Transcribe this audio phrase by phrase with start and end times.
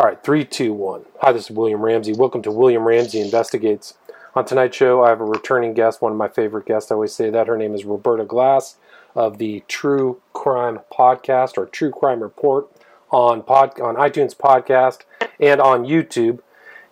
[0.00, 1.04] All right, three, two, one.
[1.20, 2.14] Hi, this is William Ramsey.
[2.14, 3.92] Welcome to William Ramsey Investigates.
[4.34, 6.90] On tonight's show, I have a returning guest, one of my favorite guests.
[6.90, 7.48] I always say that.
[7.48, 8.76] Her name is Roberta Glass
[9.14, 12.66] of the True Crime Podcast or True Crime Report
[13.10, 15.00] on pod, on iTunes Podcast
[15.38, 16.38] and on YouTube.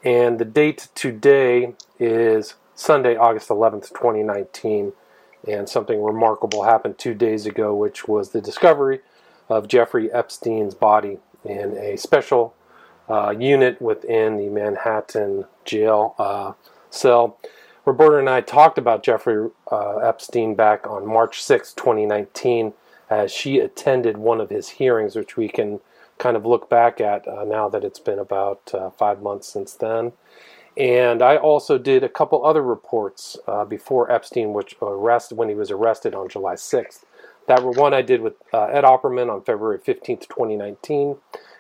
[0.05, 4.93] And the date today is Sunday, August 11th, 2019.
[5.51, 9.01] And something remarkable happened two days ago, which was the discovery
[9.49, 12.55] of Jeffrey Epstein's body in a special
[13.09, 16.53] uh, unit within the Manhattan jail uh,
[16.91, 17.39] cell.
[17.85, 22.75] Roberta and I talked about Jeffrey uh, Epstein back on March 6, 2019,
[23.09, 25.81] as she attended one of his hearings, which we can
[26.19, 29.73] kind of look back at uh, now that it's been about uh, five months since
[29.73, 30.13] then.
[30.77, 35.55] And I also did a couple other reports uh, before Epstein, which arrested when he
[35.55, 37.05] was arrested on July 6th.
[37.47, 41.17] That were one I did with Ed Opperman on February 15th, 2019,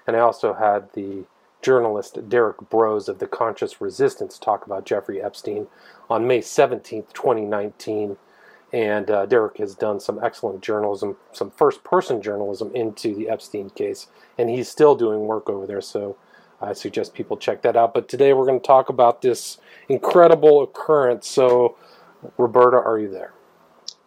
[0.07, 1.25] and I also had the
[1.63, 5.67] journalist Derek Broze of the Conscious Resistance talk about Jeffrey Epstein
[6.09, 8.17] on May 17th, 2019.
[8.73, 13.71] And uh, Derek has done some excellent journalism, some first person journalism into the Epstein
[13.71, 14.09] case.
[14.37, 15.81] And he's still doing work over there.
[15.81, 16.17] So
[16.61, 17.95] I suggest people check that out.
[17.95, 21.27] But today we're going to talk about this incredible occurrence.
[21.27, 21.77] So,
[22.37, 23.33] Roberta, are you there?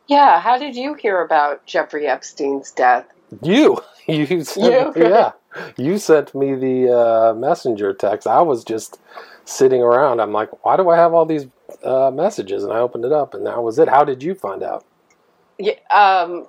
[0.08, 0.40] Yeah.
[0.40, 3.08] How did you hear about Jeffrey Epstein's death?
[3.42, 3.82] You.
[4.08, 5.04] You, sent, you?
[5.04, 5.32] yeah.
[5.78, 8.28] You sent me the uh, messenger text.
[8.28, 9.00] I was just
[9.46, 10.20] sitting around.
[10.20, 11.46] I'm like, why do I have all these
[11.84, 12.64] uh, messages?
[12.64, 13.88] And I opened it up, and that was it.
[13.88, 14.86] How did you find out?
[15.60, 16.48] Yeah, um,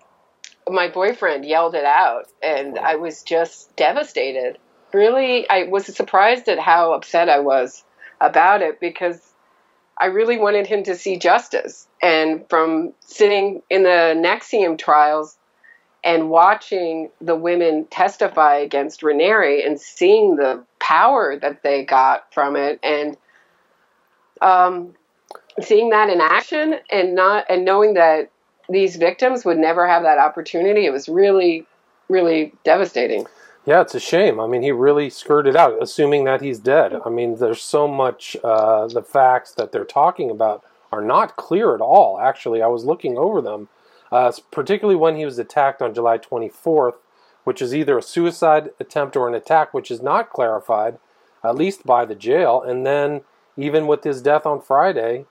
[0.68, 4.58] my boyfriend yelled it out, and I was just devastated.
[4.92, 7.84] Really, I was surprised at how upset I was
[8.20, 9.20] about it because
[9.98, 11.86] I really wanted him to see justice.
[12.02, 15.36] And from sitting in the NXIVM trials,
[16.04, 22.56] and watching the women testify against Raniere and seeing the power that they got from
[22.56, 23.16] it and
[24.40, 24.94] um,
[25.60, 28.30] seeing that in action and not and knowing that
[28.68, 31.66] these victims would never have that opportunity it was really
[32.08, 33.26] really devastating.
[33.64, 34.40] Yeah it's a shame.
[34.40, 36.94] I mean he really skirted out assuming that he's dead.
[37.06, 41.74] I mean there's so much uh, the facts that they're talking about are not clear
[41.76, 42.18] at all.
[42.18, 43.68] Actually i was looking over them
[44.12, 46.96] uh, particularly when he was attacked on July 24th,
[47.44, 50.98] which is either a suicide attempt or an attack, which is not clarified,
[51.42, 52.62] at least by the jail.
[52.62, 53.22] And then,
[53.56, 55.24] even with his death on Friday,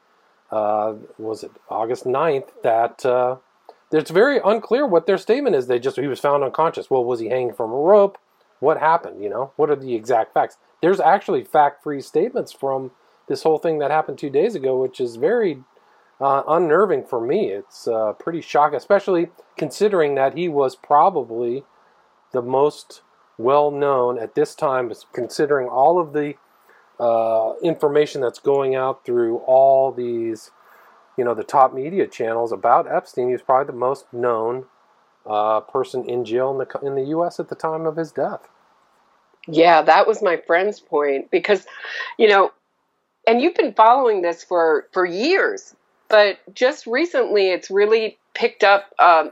[0.51, 3.37] uh, was it August 9th, that uh,
[3.91, 5.67] it's very unclear what their statement is.
[5.67, 6.89] They just, he was found unconscious.
[6.89, 8.17] Well, was he hanging from a rope?
[8.59, 9.23] What happened?
[9.23, 10.57] You know, what are the exact facts?
[10.81, 12.91] There's actually fact free statements from
[13.27, 15.63] this whole thing that happened two days ago, which is very
[16.21, 17.47] uh, unnerving for me.
[17.47, 21.63] It's uh, pretty shocking, especially considering that he was probably
[22.31, 23.01] the most
[23.37, 26.35] well known at this time, considering all of the
[26.99, 30.51] uh, information that's going out through all these,
[31.17, 33.27] you know, the top media channels about Epstein.
[33.27, 34.65] He was probably the most known
[35.25, 37.39] uh, person in jail in the in the U.S.
[37.39, 38.47] at the time of his death.
[39.47, 41.65] Yeah, that was my friend's point because,
[42.19, 42.51] you know,
[43.27, 45.75] and you've been following this for for years
[46.11, 48.93] but just recently, it's really picked up.
[48.99, 49.31] Um,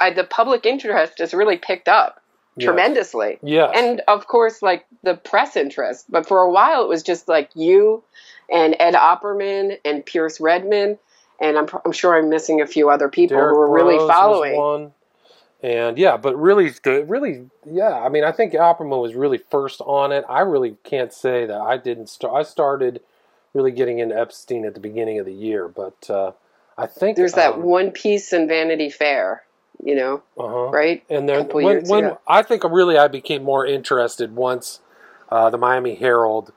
[0.00, 2.20] I, the public interest has really picked up
[2.56, 2.66] yes.
[2.66, 3.38] tremendously.
[3.42, 3.66] Yeah.
[3.66, 6.06] And of course, like the press interest.
[6.10, 8.02] But for a while, it was just like you
[8.50, 10.98] and Ed Opperman and Pierce Redman,
[11.40, 14.92] And I'm, I'm sure I'm missing a few other people Derek who are really following.
[15.62, 17.98] And yeah, but really, really, yeah.
[17.98, 20.24] I mean, I think Opperman was really first on it.
[20.28, 22.34] I really can't say that I didn't start.
[22.34, 23.00] I started
[23.56, 26.32] really getting into Epstein at the beginning of the year, but uh,
[26.78, 29.42] I think there's that um, one piece in Vanity Fair,
[29.82, 30.70] you know, uh-huh.
[30.70, 31.02] right?
[31.08, 34.80] And then when, when I think really I became more interested once
[35.30, 36.52] uh, the Miami Herald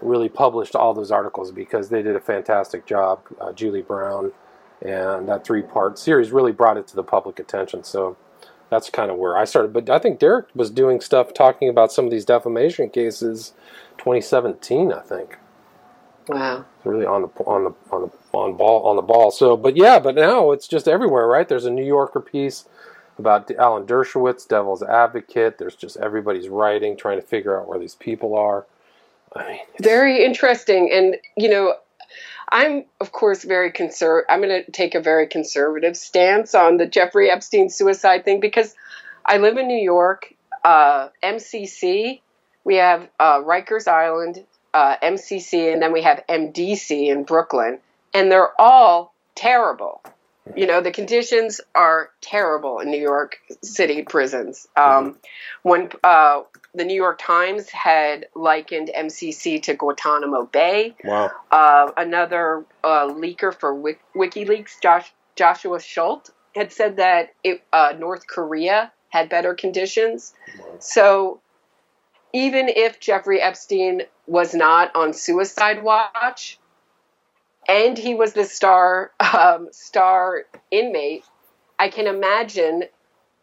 [0.00, 3.20] really published all those articles because they did a fantastic job.
[3.40, 4.32] Uh, Julie Brown
[4.80, 7.82] and that three part series really brought it to the public attention.
[7.82, 8.16] So
[8.70, 9.72] that's kind of where I started.
[9.72, 13.54] But I think Derek was doing stuff talking about some of these defamation cases
[13.98, 15.38] 2017, I think.
[16.28, 16.66] Wow.
[16.84, 19.30] really on the on the on the on ball on the ball.
[19.30, 21.48] So, but yeah, but now it's just everywhere, right?
[21.48, 22.66] There's a New Yorker piece
[23.18, 25.58] about Alan Dershowitz, Devil's Advocate.
[25.58, 28.66] There's just everybody's writing, trying to figure out where these people are.
[29.34, 31.74] I mean, very interesting, and you know,
[32.50, 34.26] I'm of course very conservative.
[34.28, 38.74] I'm going to take a very conservative stance on the Jeffrey Epstein suicide thing because
[39.24, 40.34] I live in New York.
[40.64, 42.20] Uh, MCC,
[42.64, 44.44] we have uh, Rikers Island,
[44.78, 47.80] uh, MCC, and then we have MDC in Brooklyn,
[48.14, 50.00] and they're all terrible.
[50.54, 54.68] You know, the conditions are terrible in New York City prisons.
[54.76, 55.16] Um,
[55.62, 56.42] when uh,
[56.74, 60.94] the New York Times had likened MCC to Guantanamo Bay.
[61.02, 61.32] Wow.
[61.50, 67.94] Uh, another uh, leaker for Wik- WikiLeaks, Josh, Joshua Schulte, had said that it, uh,
[67.98, 70.34] North Korea had better conditions.
[70.78, 71.40] So
[72.32, 76.58] even if Jeffrey Epstein was not on suicide watch,
[77.66, 81.24] and he was the star um, star inmate,
[81.78, 82.84] I can imagine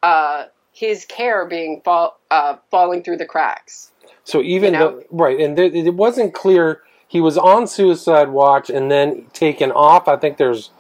[0.04, 3.92] uh, his care being fall, uh, falling through the cracks.
[4.24, 4.92] So even You know?
[4.92, 9.72] though, right, and th- it wasn't clear he was on suicide watch and then taken
[9.72, 10.08] off.
[10.08, 10.72] I think there's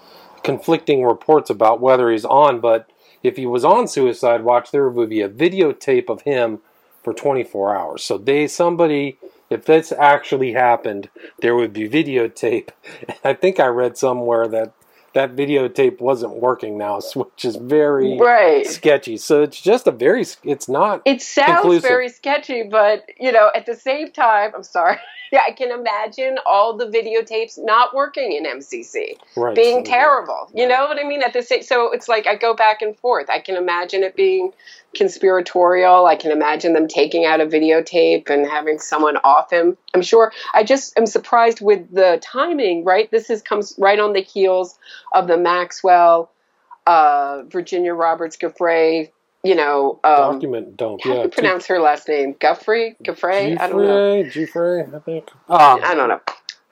[0.43, 2.89] conflicting reports about whether he's on, but
[3.23, 6.59] if he was on suicide watch, there would be a videotape of him
[7.03, 8.03] for 24 hours.
[8.03, 9.17] So they somebody,
[9.49, 11.09] if this actually happened,
[11.39, 12.69] there would be videotape.
[13.23, 14.73] I think I read somewhere that
[15.13, 18.67] that videotape wasn't working now, which is very Right.
[18.67, 19.17] sketchy.
[19.17, 21.01] So it's just a very, it's not.
[21.05, 21.83] It sounds Conclusive.
[21.83, 24.97] very sketchy, but you know, at the same time, I'm sorry.
[25.31, 29.55] Yeah, I can imagine all the videotapes not working in MCC, Right.
[29.55, 30.47] being So, terrible.
[30.53, 31.23] You know what I mean?
[31.23, 33.27] At the same, so it's like I go back and forth.
[33.27, 34.51] I can imagine it being
[34.95, 36.05] conspiratorial.
[36.05, 39.77] I can imagine them taking out a videotape and having someone off him.
[39.93, 40.31] I'm sure.
[40.53, 42.83] I just am surprised with the timing.
[42.83, 44.77] Right, this is comes right on the heels
[45.13, 46.31] of the Maxwell,
[46.87, 49.11] uh, Virginia Roberts Giffray.
[49.43, 51.01] You know, um, document dump.
[51.03, 52.33] how do yeah, you pronounce her last name?
[52.39, 52.95] Guffrey?
[53.03, 53.59] Giffray?
[53.59, 54.23] I don't know.
[54.23, 55.29] Giuffre, I think.
[55.47, 56.19] Um, I don't know.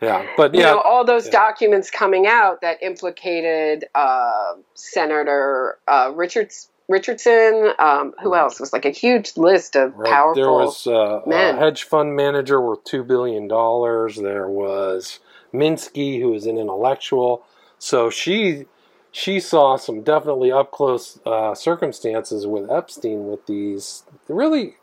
[0.01, 1.33] yeah, but You yeah, know, all those yeah.
[1.33, 7.73] documents coming out that implicated uh, Senator uh, Richards, Richardson.
[7.79, 8.55] Um, who else?
[8.55, 10.11] It was like a huge list of right.
[10.11, 10.41] powerful.
[10.41, 11.57] There was uh, a men.
[11.57, 14.17] hedge fund manager worth two billion dollars.
[14.17, 15.19] There was
[15.53, 17.43] Minsky, who was an intellectual.
[17.79, 18.65] So she
[19.11, 24.77] she saw some definitely up close uh, circumstances with Epstein with these really.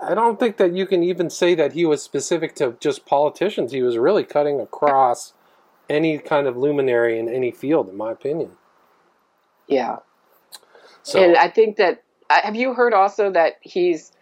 [0.00, 3.72] I don't think that you can even say that he was specific to just politicians.
[3.72, 5.32] He was really cutting across
[5.90, 8.52] any kind of luminary in any field, in my opinion.
[9.66, 9.98] yeah.
[11.02, 14.12] So And I think that uh, have you heard also that he's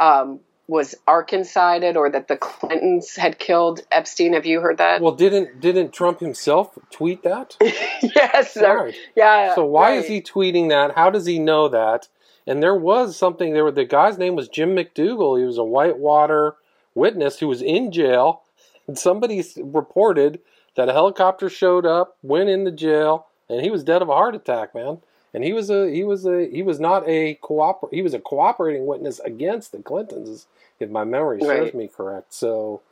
[0.00, 4.34] um, was Arkancided or that the Clintons had killed Epstein?
[4.34, 5.02] Have you heard that?
[5.02, 7.56] Well, didn't didn't Trump himself tweet that?
[8.02, 8.54] yes.
[8.54, 8.92] sir.
[9.16, 9.54] Yeah.
[9.54, 10.94] So why is he tweeting that?
[10.94, 12.08] How does he know that?
[12.46, 13.70] And there was something there.
[13.70, 15.38] The guy's name was Jim McDougal.
[15.38, 16.56] He was a Whitewater
[16.94, 18.42] witness who was in jail,
[18.86, 20.40] and somebody reported
[20.76, 24.14] that a helicopter showed up, went in the jail, and he was dead of a
[24.14, 24.98] heart attack, man.
[25.32, 28.18] And he was a he was a he was not a cooper he was a
[28.18, 30.46] cooperating witness against the Clintons,
[30.80, 32.32] if my memory serves me correct.
[32.34, 32.82] So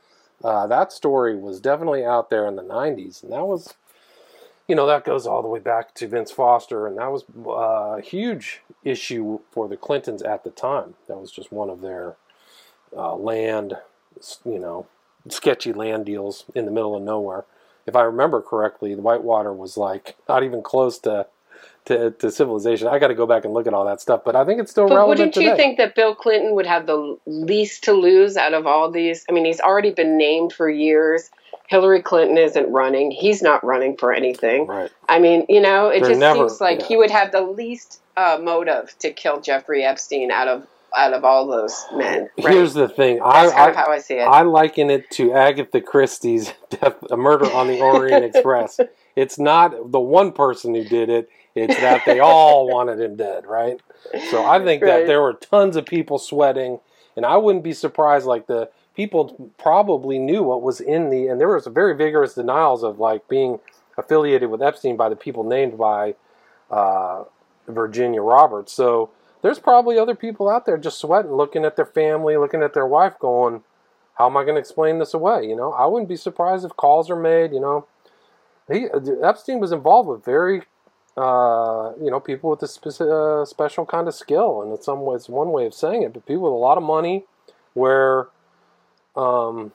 [0.45, 3.75] uh, that story was definitely out there in the '90s, and that was
[4.69, 7.99] you know that goes all the way back to Vince Foster, and that was uh,
[7.99, 10.95] a huge issue for the Clintons at the time.
[11.09, 12.17] That was just one of their
[12.97, 13.79] uh, land,
[14.45, 14.87] you know,
[15.29, 17.45] sketchy land deals in the middle of nowhere.
[17.87, 21.27] If I remember correctly, the Whitewater was like not even close to
[21.87, 22.87] to, to civilization.
[22.89, 24.71] I got to go back and look at all that stuff, but I think it's
[24.71, 25.47] still But relevant wouldn't today.
[25.47, 29.25] you think that Bill Clinton would have the least to lose out of all these?
[29.29, 31.31] I mean, he's already been named for years.
[31.69, 33.11] Hillary Clinton isn't running.
[33.11, 34.67] He's not running for anything.
[34.67, 34.91] right?
[35.09, 36.87] I mean, you know, it They're just never- seems like yeah.
[36.87, 41.23] he would have the least uh, motive to kill Jeffrey Epstein out of out of
[41.23, 42.31] all those men.
[42.43, 42.55] Right?
[42.55, 43.21] Here's the thing.
[43.23, 44.23] I, That's I of how I see it.
[44.23, 48.81] I liken it to Agatha Christie's death, a murder on the Orient Express.
[49.19, 53.47] It's not the one person who did it; it's that they all wanted him dead,
[53.47, 53.81] right?
[54.31, 56.79] So I think that there were tons of people sweating,
[57.17, 58.27] and I wouldn't be surprised.
[58.27, 62.85] Like the people probably knew what was in the, and there was very vigorous denials
[62.85, 63.59] of like being
[63.97, 66.15] affiliated with Epstein by the people named by
[66.71, 67.25] uh,
[67.67, 68.73] Virginia Roberts.
[68.73, 69.11] So
[69.43, 72.87] there's probably other people out there just sweating, looking at their family, looking at their
[72.87, 73.65] wife, going,
[74.15, 76.77] "How am I going to explain this away?" You know, I wouldn't be surprised if
[76.77, 77.53] calls are made.
[77.53, 77.87] You know,
[78.71, 78.87] he
[79.23, 80.63] Epstein was involved with very,
[81.17, 85.01] uh, you know, people with a speci- uh, special kind of skill, and in some
[85.15, 86.13] it's one way of saying it.
[86.13, 87.25] But people with a lot of money,
[87.75, 88.29] where,
[89.17, 89.73] um,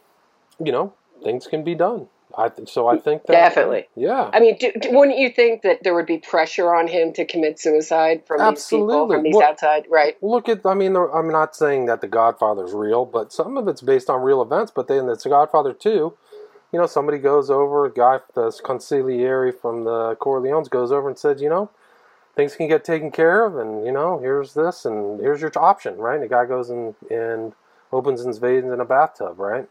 [0.64, 2.08] you know, things can be done.
[2.36, 3.86] I th- so I think that Definitely.
[3.96, 4.32] yeah.
[4.34, 7.26] I mean, do, do- wouldn't you think that there would be pressure on him to
[7.26, 9.86] commit suicide from these people, from these Well- outside?
[9.88, 10.18] Right.
[10.24, 13.82] Look at, I mean, I'm not saying that The Godfather's real, but some of it's
[13.82, 14.72] based on real events.
[14.72, 16.14] But then it's The Godfather 2.
[16.74, 21.18] You know, somebody goes over, a guy, the consigliere from the Corleones goes over and
[21.18, 21.70] says, you know,
[22.36, 25.98] things can get taken care of, and, you know, here's this, and here's your option,
[25.98, 26.15] right?
[26.15, 27.53] And the guy goes and, and
[27.92, 29.70] opens his veins in a bathtub, right?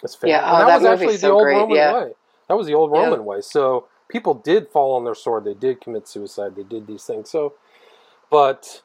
[0.00, 0.18] Famous.
[0.22, 1.94] Yeah, oh, and that was actually so the old great, Roman yeah.
[1.94, 2.12] way.
[2.48, 3.04] That was the old Yeah.
[3.04, 3.40] Roman way.
[3.40, 5.44] So people did fall on their sword.
[5.44, 6.56] They did commit suicide.
[6.56, 7.30] They did these things.
[7.30, 7.54] So,
[8.30, 8.82] but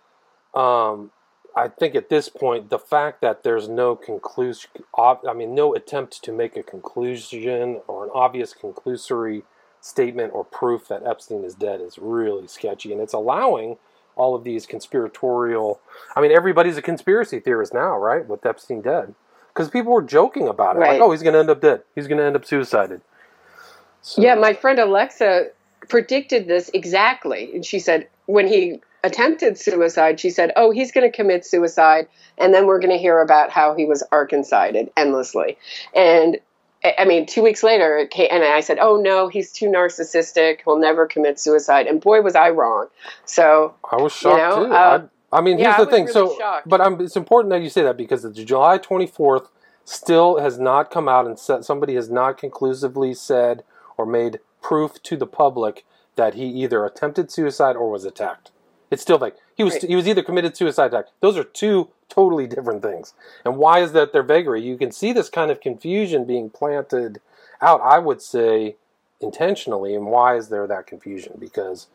[0.54, 1.12] um,
[1.56, 6.24] I think at this point, the fact that there's no conclusion, I mean, no attempt
[6.24, 9.44] to make a conclusion or an obvious conclusory
[9.82, 12.92] statement or proof that Epstein is dead is really sketchy.
[12.92, 13.78] And it's allowing
[14.16, 15.80] all of these conspiratorial,
[16.16, 18.28] I mean, everybody's a conspiracy theorist now, right?
[18.28, 19.16] With Epstein dead.
[19.48, 20.80] Because people were joking about it.
[20.80, 20.92] Right.
[20.94, 21.84] Like, oh, he's going to end up dead.
[21.96, 23.02] He's going to end up suicided.
[24.02, 25.50] So, Yeah, my friend Alexa
[25.88, 27.52] predicted this exactly.
[27.54, 32.08] And she said when he attempted suicide, she said, "Oh, he's going to commit suicide,
[32.38, 35.58] and then we're going to hear about how he was arkancided endlessly."
[35.96, 36.40] And
[36.98, 40.60] I mean, two weeks later, came, and I said, "Oh no, he's too narcissistic.
[40.64, 42.88] He'll never commit suicide." And boy, was I wrong.
[43.26, 44.74] So I was shocked know, too.
[44.74, 46.06] uh, I, I mean, yeah, here's I the thing.
[46.06, 46.68] really so, shocked.
[46.68, 49.48] but I'm, it's important that you say that because the July 24th
[49.84, 53.64] still has not come out and said somebody has not conclusively said
[53.98, 58.52] or made proof to the public that he either attempted suicide or was attacked.
[58.92, 59.84] It's still like he was Right.
[59.84, 61.08] he was either committed suicide attack.
[61.22, 63.14] Those are two totally different things.
[63.46, 64.62] And why is that their vagary?
[64.62, 67.22] You can see this kind of confusion being planted
[67.62, 67.82] out.
[67.82, 68.76] I would say
[69.22, 69.94] intentionally.
[69.94, 71.34] And why is there that confusion?
[71.40, 71.88] Because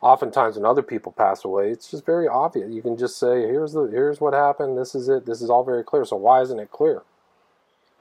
[0.00, 2.70] oftentimes when other people pass away, it's just very obvious.
[2.70, 4.78] You can just say, "Here's the here's what happened.
[4.78, 5.26] This is it.
[5.26, 7.02] This is all very clear." So why isn't it clear?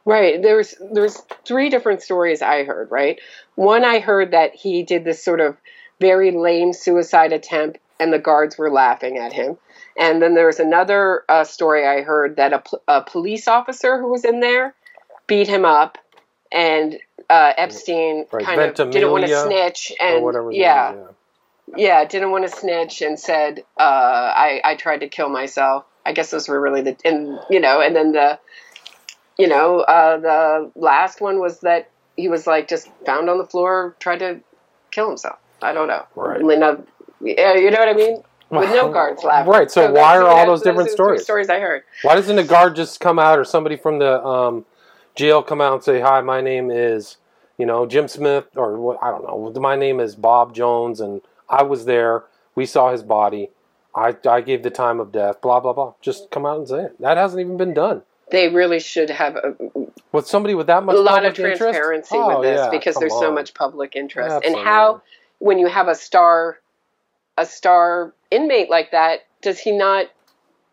[0.06, 0.42] Right.
[0.42, 3.20] There's there's three different stories I heard, right?
[3.56, 5.58] One I heard that he did this sort of
[6.00, 9.58] very lame suicide attempt and the guards were laughing at him.
[9.98, 14.00] And then there was another uh, story I heard that a, pl- a police officer
[14.00, 14.76] who was in there
[15.26, 15.98] beat him up
[16.52, 17.00] and
[17.30, 21.16] uh, Epstein Right, kind of didn't want to snitch and yeah, name is,
[21.76, 25.86] yeah, didn't want to snitch and said, uh, I, I tried to kill myself.
[26.06, 28.40] I guess those were really the, and, you know, and then the,
[29.38, 33.46] you know, uh, the last one was that he was like just found on the
[33.46, 34.40] floor, tried to
[34.92, 35.38] kill himself.
[35.62, 36.06] I don't know.
[36.16, 36.42] Right.
[37.22, 38.24] Yeah, you know what I mean?
[38.50, 39.50] With no guards left.
[39.50, 41.24] Right, so why are all yeah, those different the stories?
[41.24, 41.84] Stories I heard.
[42.04, 44.66] Why doesn't a guard just come out or somebody from the um,
[45.16, 47.18] jail come out and say, "Hi, my name is,
[47.58, 49.04] you know, Jim Smith," or?
[49.04, 49.60] I don't know.
[49.60, 52.24] My name is Bob Jones, and I was there.
[52.56, 53.50] We saw his body.
[53.94, 55.42] I, I gave the time of death.
[55.42, 55.94] Blah blah blah.
[56.02, 57.02] Just come out and say it.
[57.02, 58.04] That hasn't even been done.
[58.32, 59.56] They really should have a,
[60.12, 61.60] With somebody with that much a lot of public interest?
[61.60, 64.60] transparency Oh, with this yeah, because there's so much public interest Absolutely.
[64.60, 65.02] and how
[65.40, 66.60] when you have a star
[67.38, 70.08] a star inmate like that does he not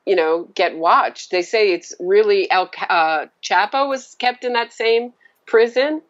[0.07, 4.73] you know get watched they say it's really El uh, Chapo was kept in that
[4.73, 5.13] same
[5.47, 6.03] prison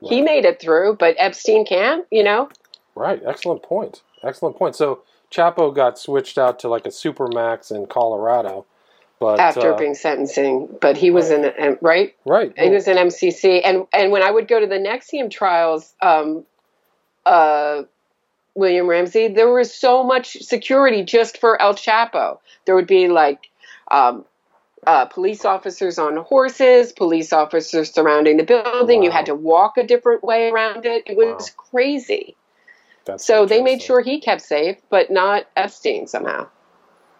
[0.00, 2.48] he made it through but Epstein can't you know
[2.94, 3.22] Right.
[3.24, 4.02] Excellent point.
[4.22, 4.76] Excellent point.
[4.76, 8.66] So Chapo got switched out to like a supermax in Colorado,
[9.18, 12.52] but after uh, being sentencing but he was in right right.
[12.58, 16.44] He was in MCC, and and when I would go to the NXIVM trials, um,
[17.24, 17.82] uh,
[18.54, 22.38] William Ramsey, there was so much security just for El Chapo.
[22.64, 23.50] There would be like
[23.90, 24.24] um,
[24.86, 29.02] uh, police officers on horses, police officers surrounding the building.
[29.02, 31.04] You had to walk a different way around it.
[31.06, 32.36] It was crazy.
[33.04, 36.48] That's So they made sure he kept safe, but not Epstein somehow.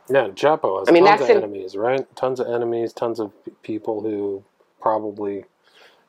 [0.09, 2.17] Yeah, Chapo has I mean, tons that's of in- enemies, right?
[2.17, 4.45] Tons of enemies, tons of people who
[4.81, 5.45] probably,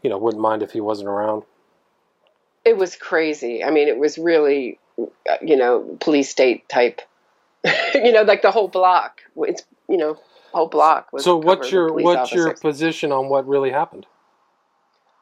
[0.02, 1.44] you know, wouldn't mind if he wasn't around.
[2.66, 3.64] It was crazy.
[3.64, 7.02] I mean, it was really, you know, police state type.
[7.94, 9.22] you know, like the whole block.
[9.38, 10.18] It's you know,
[10.52, 11.10] whole block.
[11.20, 14.06] So, what's your what's your position on what really happened?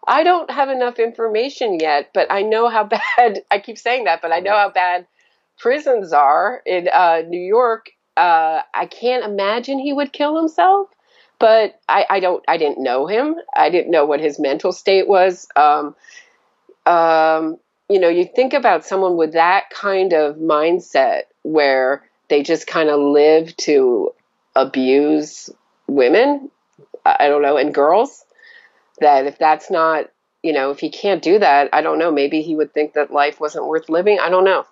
[0.07, 2.83] I don't have enough information yet, but I know how
[3.17, 3.43] bad.
[3.49, 5.07] I keep saying that, but I know how bad
[5.57, 7.91] prisons are in uh, New York.
[8.17, 10.89] Uh, I can't imagine he would kill himself,
[11.39, 12.43] but I, I don't.
[12.47, 13.35] I didn't know him.
[13.55, 15.47] I didn't know what his mental state was.
[15.55, 15.95] Um,
[16.85, 17.57] um,
[17.91, 22.89] you know, you think about someone with that kind of mindset where they just kind
[22.89, 24.13] of live to
[24.55, 25.50] abuse
[25.88, 26.50] women.
[27.05, 28.24] I don't know, and girls.
[29.00, 30.12] That if that's not,
[30.43, 32.12] you know, if he can't do that, I don't know.
[32.12, 34.19] Maybe he would think that life wasn't worth living.
[34.19, 34.65] I don't know.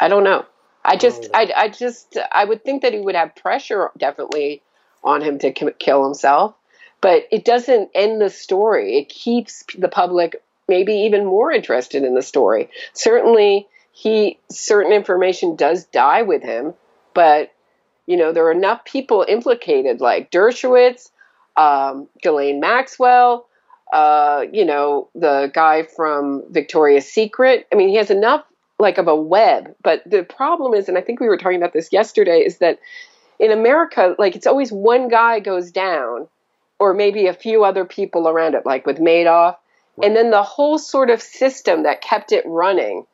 [0.00, 0.46] I don't know.
[0.84, 4.62] I just, I, I just, I would think that he would have pressure definitely
[5.02, 6.54] on him to kill himself,
[7.00, 8.96] but it doesn't end the story.
[8.96, 12.70] It keeps the public maybe even more interested in the story.
[12.92, 16.74] Certainly, he certain information does die with him,
[17.14, 17.52] but
[18.06, 21.10] you know there are enough people implicated, like Dershowitz,
[21.56, 23.46] um, Ghislaine Maxwell,
[23.92, 27.66] uh, you know the guy from Victoria's Secret.
[27.72, 28.44] I mean, he has enough
[28.78, 29.74] like of a web.
[29.82, 32.78] But the problem is, and I think we were talking about this yesterday, is that
[33.38, 36.28] in America, like it's always one guy goes down,
[36.78, 39.56] or maybe a few other people around it, like with Madoff,
[40.02, 43.04] and then the whole sort of system that kept it running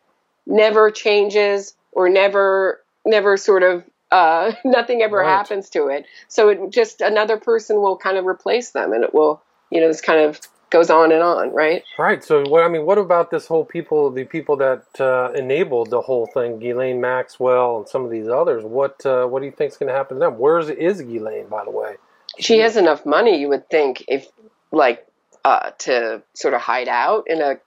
[0.46, 5.28] never changes or never never sort of Uh, nothing ever Right.
[5.28, 6.06] happens to it.
[6.28, 9.88] So it just another person will kind of replace them, and it will, you know,
[9.88, 11.82] this kind of goes on and on, right?
[11.98, 12.22] Right.
[12.22, 16.00] So, what I mean, what about this whole people, the people that uh, enabled the
[16.02, 18.62] whole thing, Ghislaine Maxwell and some of these others?
[18.64, 20.38] What uh, what do you think is going to happen to them?
[20.38, 21.96] Where's is Ghislaine, by the way?
[22.38, 24.28] She has enough money, you would think, if
[24.70, 25.06] like
[25.44, 27.58] uh, to sort of hide out in a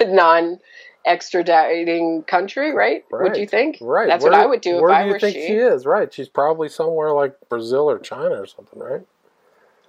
[0.06, 0.58] non
[1.06, 3.04] extraditing country, right?
[3.10, 3.78] Would you think?
[3.80, 4.08] Right.
[4.08, 5.46] That's Where what I would do if Where I do you were think she.
[5.46, 5.86] she is?
[5.86, 6.12] Right.
[6.12, 9.02] She's probably somewhere like Brazil or China or something, right?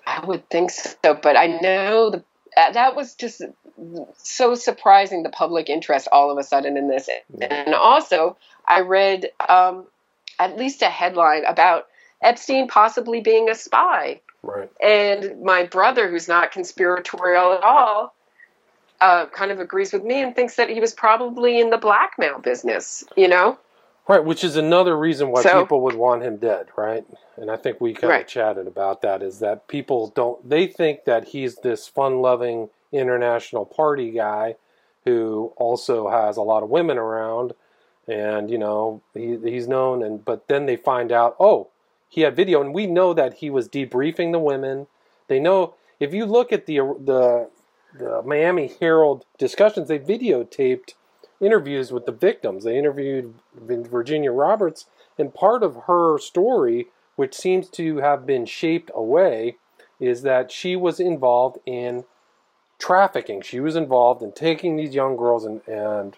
[0.06, 2.24] I would think so, but I know the
[2.56, 3.41] uh, that was just
[4.15, 7.08] so surprising the public interest all of a sudden in this.
[7.39, 9.86] And also, I read um,
[10.39, 11.88] at least a headline about
[12.22, 14.22] Epstein possibly being a spy.
[14.48, 14.72] Right.
[14.82, 18.16] And my brother, who's not conspiratorial at all,
[19.01, 22.39] uh, kind of agrees with me and thinks that he was probably in the blackmail
[22.39, 23.58] business, you know?
[24.08, 27.06] Right, which is another reason why So- people would want him dead, right?
[27.36, 31.04] And I think we kind of chatted about that is that people don't they think
[31.04, 34.56] that he's this fun-loving international party guy
[35.04, 37.54] who also has a lot of women around
[38.08, 41.68] and you know, he he's known and but then they find out, "Oh,
[42.09, 44.87] he had video and we know that he was debriefing the women.
[45.27, 47.49] They know if you look at the the
[47.97, 50.93] the Miami Herald discussions, they videotaped
[51.39, 52.63] interviews with the victims.
[52.63, 54.85] They interviewed Virginia Roberts,
[55.17, 59.57] and part of her story, which seems to have been shaped away,
[59.99, 62.05] is that she was involved in
[62.77, 63.41] trafficking.
[63.41, 66.15] She was involved in taking these young girls and and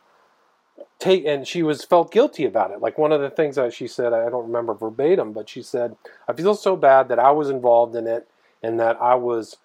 [1.00, 2.82] take and she was felt guilty about it.
[2.82, 5.96] Like one of the things that she said, I don't remember verbatim, but she said,
[6.28, 8.28] "I feel so bad that I was involved in it
[8.62, 9.58] and that I was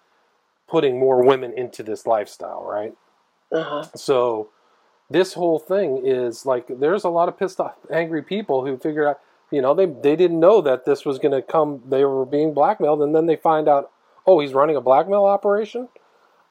[0.67, 2.95] putting more women into this lifestyle." Right.
[3.51, 3.83] Uh-huh.
[3.95, 4.49] So
[5.09, 9.07] this whole thing is like there's a lot of pissed off angry people who figure
[9.07, 9.19] out
[9.51, 12.53] you know they they didn't know that this was going to come they were being
[12.53, 13.91] blackmailed and then they find out
[14.25, 15.87] oh he's running a blackmail operation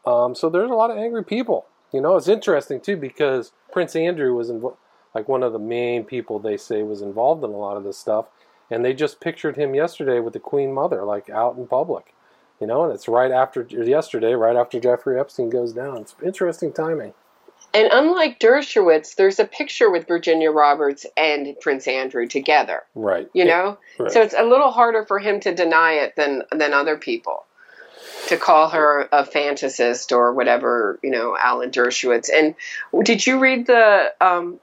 [0.06, 3.94] um, so there's a lot of angry people you know it's interesting too because prince
[3.96, 4.76] andrew was invo-
[5.14, 7.98] like one of the main people they say was involved in a lot of this
[7.98, 8.26] stuff
[8.70, 12.14] and they just pictured him yesterday with the queen mother like out in public
[12.60, 16.72] you know and it's right after yesterday right after jeffrey epstein goes down it's interesting
[16.72, 17.12] timing
[17.74, 23.44] And unlike Dershowitz, there's a picture with Virginia Roberts and Prince Andrew together, right you
[23.44, 23.78] know?
[23.98, 24.12] Right.
[24.12, 27.44] So it's a little harder for him to deny it than than other people.
[28.28, 32.30] To call her a fantasist or whatever, you know, Alan Dershowitz.
[32.32, 32.54] And
[33.04, 34.60] did you read the um,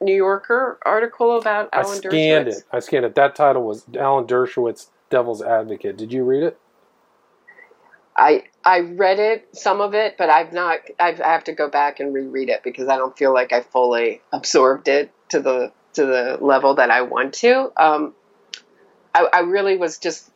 [0.00, 2.58] New Yorker article about Alan I scanned Dershowitz?
[2.58, 2.64] it.
[2.72, 3.14] I scanned it.
[3.14, 5.96] That title was Alan Dershowitz, Devil's Advocate.
[5.96, 6.58] Did you read it?
[8.16, 10.80] I I read it, some of it, but I've not.
[10.98, 13.62] I've, I have to go back and reread it because I don't feel like I
[13.62, 17.72] fully absorbed it to the to the level that I want to.
[17.76, 18.14] Um,
[19.14, 20.30] I, I really was just,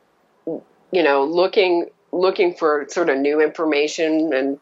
[0.47, 4.59] you know, looking looking for sort of new information, and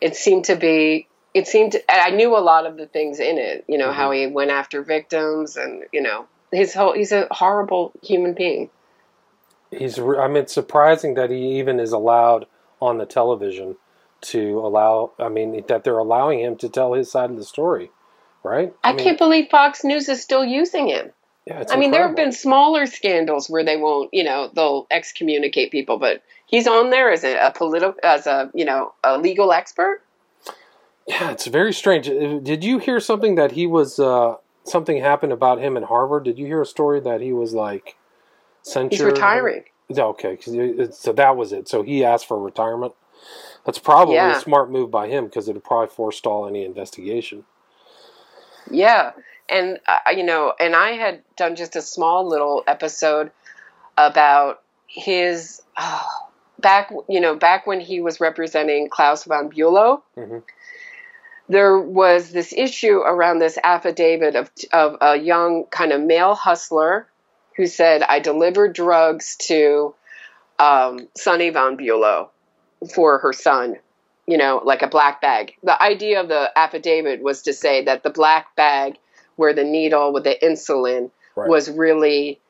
[0.00, 1.08] it seemed to be.
[1.34, 3.64] It seemed to, I knew a lot of the things in it.
[3.66, 4.28] You know how mm-hmm.
[4.28, 6.92] he went after victims, and you know his whole.
[6.92, 8.70] He's a horrible human being.
[9.70, 12.46] He's I mean, it's surprising that he even is allowed
[12.80, 13.76] on the television
[14.22, 15.12] to allow.
[15.18, 17.90] I mean, that they're allowing him to tell his side of the story,
[18.42, 18.74] right?
[18.84, 21.12] I, mean, can't believe Fox News is still using him.
[21.46, 24.86] Yeah, it's I mean, there have been smaller scandals where they won't, you know, they'll
[24.90, 26.22] excommunicate people, but
[26.52, 30.02] he's on there as a, a political, as a, you know, a legal expert.
[31.08, 32.08] Yeah, it's very strange.
[32.08, 33.98] Uh, Did you hear something that he was?
[33.98, 36.22] Uh, something happened about him in Harvard.
[36.22, 37.96] Did you hear a story that he was like
[38.62, 38.92] censured?
[38.92, 39.64] He's retiring.
[39.88, 40.38] Yeah, Okay,
[40.92, 41.68] so that was it.
[41.68, 42.94] So he asked for retirement.
[43.66, 44.36] That's probably Yeah.
[44.36, 47.44] a smart move by him because it would probably forestall any investigation.
[48.70, 49.10] Yeah.
[49.48, 53.32] And, uh, you know, and I had done just a small little episode
[53.98, 56.08] about his, oh,
[56.62, 60.02] back, you know, back when he was representing Klaus von Bülow.
[60.16, 60.42] Mhm.
[61.48, 67.06] There was this issue around this affidavit of, of a young kind of male hustler
[67.56, 69.94] who said, I delivered drugs to
[70.58, 72.28] um, Sunny von Bülow
[72.94, 73.76] for her son,
[74.26, 75.54] you know, like a black bag.
[75.62, 78.96] The idea of the affidavit was to say that the black bag
[79.36, 81.48] where the needle with the insulin Right.
[81.48, 82.41] was really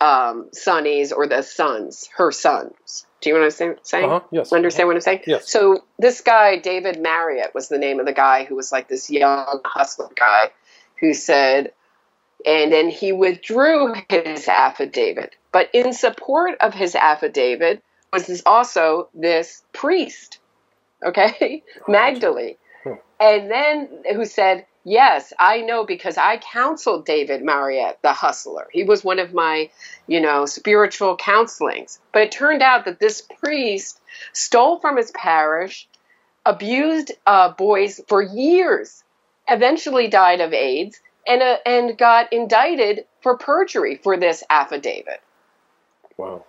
[0.00, 3.06] um, Sunny's or the son's, her son's.
[3.20, 4.04] Do you know what I'm saying?
[4.04, 4.20] Uh-huh.
[4.30, 4.52] Yes.
[4.52, 5.22] Understand what I'm saying?
[5.26, 5.50] Yes.
[5.50, 9.10] So this guy, David Marriott, was the name of the guy who was like this
[9.10, 10.50] young hustler guy
[11.00, 11.72] who said,
[12.46, 15.36] and then he withdrew his affidavit.
[15.52, 17.82] But in support of his affidavit
[18.12, 20.38] was this also this priest,
[21.04, 22.56] okay, Magaldi,
[23.20, 28.66] and then who said Yes, I know because I counseled David Marriott, the hustler.
[28.72, 29.70] He was one of my,
[30.06, 31.98] you know, spiritual counselings.
[32.12, 34.00] But it turned out that this priest
[34.32, 35.86] stole from his parish,
[36.46, 39.04] abused uh, boys for years,
[39.48, 45.20] eventually died of AIDS, and uh, and got indicted for perjury for this affidavit.
[46.16, 46.44] Wow.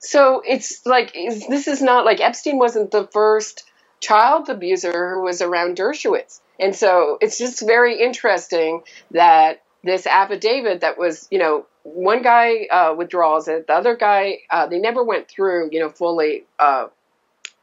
[0.00, 3.64] So it's like this is not like Epstein wasn't the first
[4.00, 6.40] child abuser who was around Dershowitz.
[6.60, 12.66] And so it's just very interesting that this affidavit that was, you know, one guy
[12.70, 16.88] uh, withdraws it, the other guy, uh, they never went through, you know, fully, uh,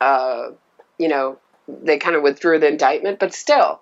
[0.02, 0.50] uh
[0.98, 3.82] you know, they kind of withdrew the indictment, but still,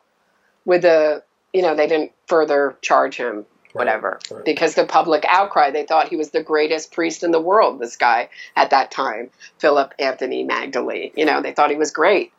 [0.65, 1.23] with the,
[1.53, 4.45] you know, they didn't further charge him whatever right, right.
[4.45, 7.97] because the public outcry they thought he was the greatest priest in the world this
[7.97, 12.31] guy at that time philip anthony magaldi you know they thought he was great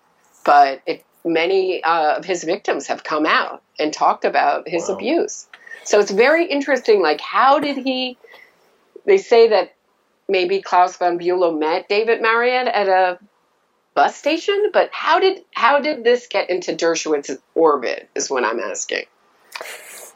[0.47, 4.95] but it, many uh, of his victims have come out and talked about his wow.
[4.95, 5.49] abuse.
[5.85, 7.03] So it's very interesting.
[7.03, 8.17] Like, how did he?
[9.05, 9.75] They say that
[10.29, 13.19] maybe Klaus von Bülow met David Marriott at a
[13.95, 18.09] bus station, but how did how did this get into Dershowitz's orbit?
[18.15, 19.05] Is what I'm asking.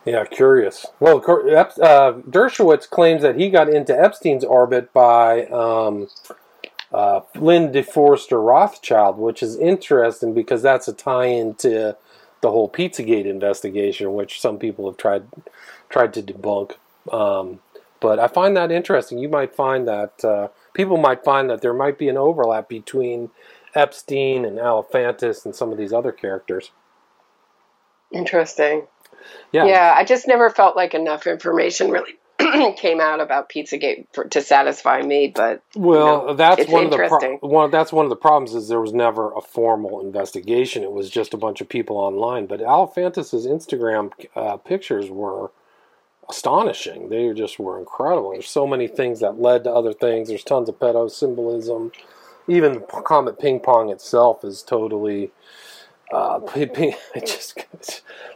[0.05, 0.87] Yeah, curious.
[0.99, 6.09] Well, uh, Dershowitz claims that he got into Epstein's orbit by um,
[6.92, 11.96] uh, Lynn DeForester Rothschild, which is interesting because that's a tie-in to
[12.40, 15.24] the whole Pizzagate investigation, which some people have tried
[15.88, 16.72] tried to debunk.
[17.12, 17.61] Um,
[18.00, 19.18] but I find that interesting.
[19.18, 23.31] You might find that uh, people might find that there might be an overlap between
[23.74, 26.70] Epstein and Alefantis and some of these other characters.
[28.12, 28.87] Interesting.
[29.53, 29.66] Yeah.
[29.66, 32.16] Yeah, I just never felt like enough information really
[32.76, 36.90] came out about Pizzagate for, to satisfy me, but well, you know, that's one of
[36.90, 37.70] the pro- one.
[37.70, 40.83] That's one of the problems is there was never a formal investigation.
[40.83, 42.46] It was just a bunch of people online.
[42.46, 45.50] But Alefantis's Instagram uh, pictures were
[46.29, 47.09] astonishing.
[47.09, 48.33] They just were incredible.
[48.33, 50.29] There's so many things that led to other things.
[50.29, 51.92] There's tons of pedo symbolism.
[52.48, 55.31] Even Comet Ping Pong itself is totally
[56.12, 57.59] uh, ping, just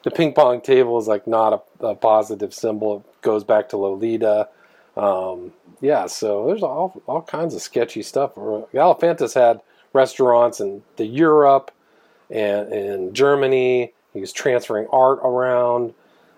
[0.04, 2.98] the ping pong table is like not a, a, positive symbol.
[2.98, 4.48] It goes back to Lolita.
[4.96, 8.34] Um, yeah, so there's all all kinds of sketchy stuff.
[8.36, 9.60] Alefantis had
[9.92, 11.70] restaurants in the Europe
[12.30, 13.92] and in Germany.
[14.12, 15.94] He was transferring art around.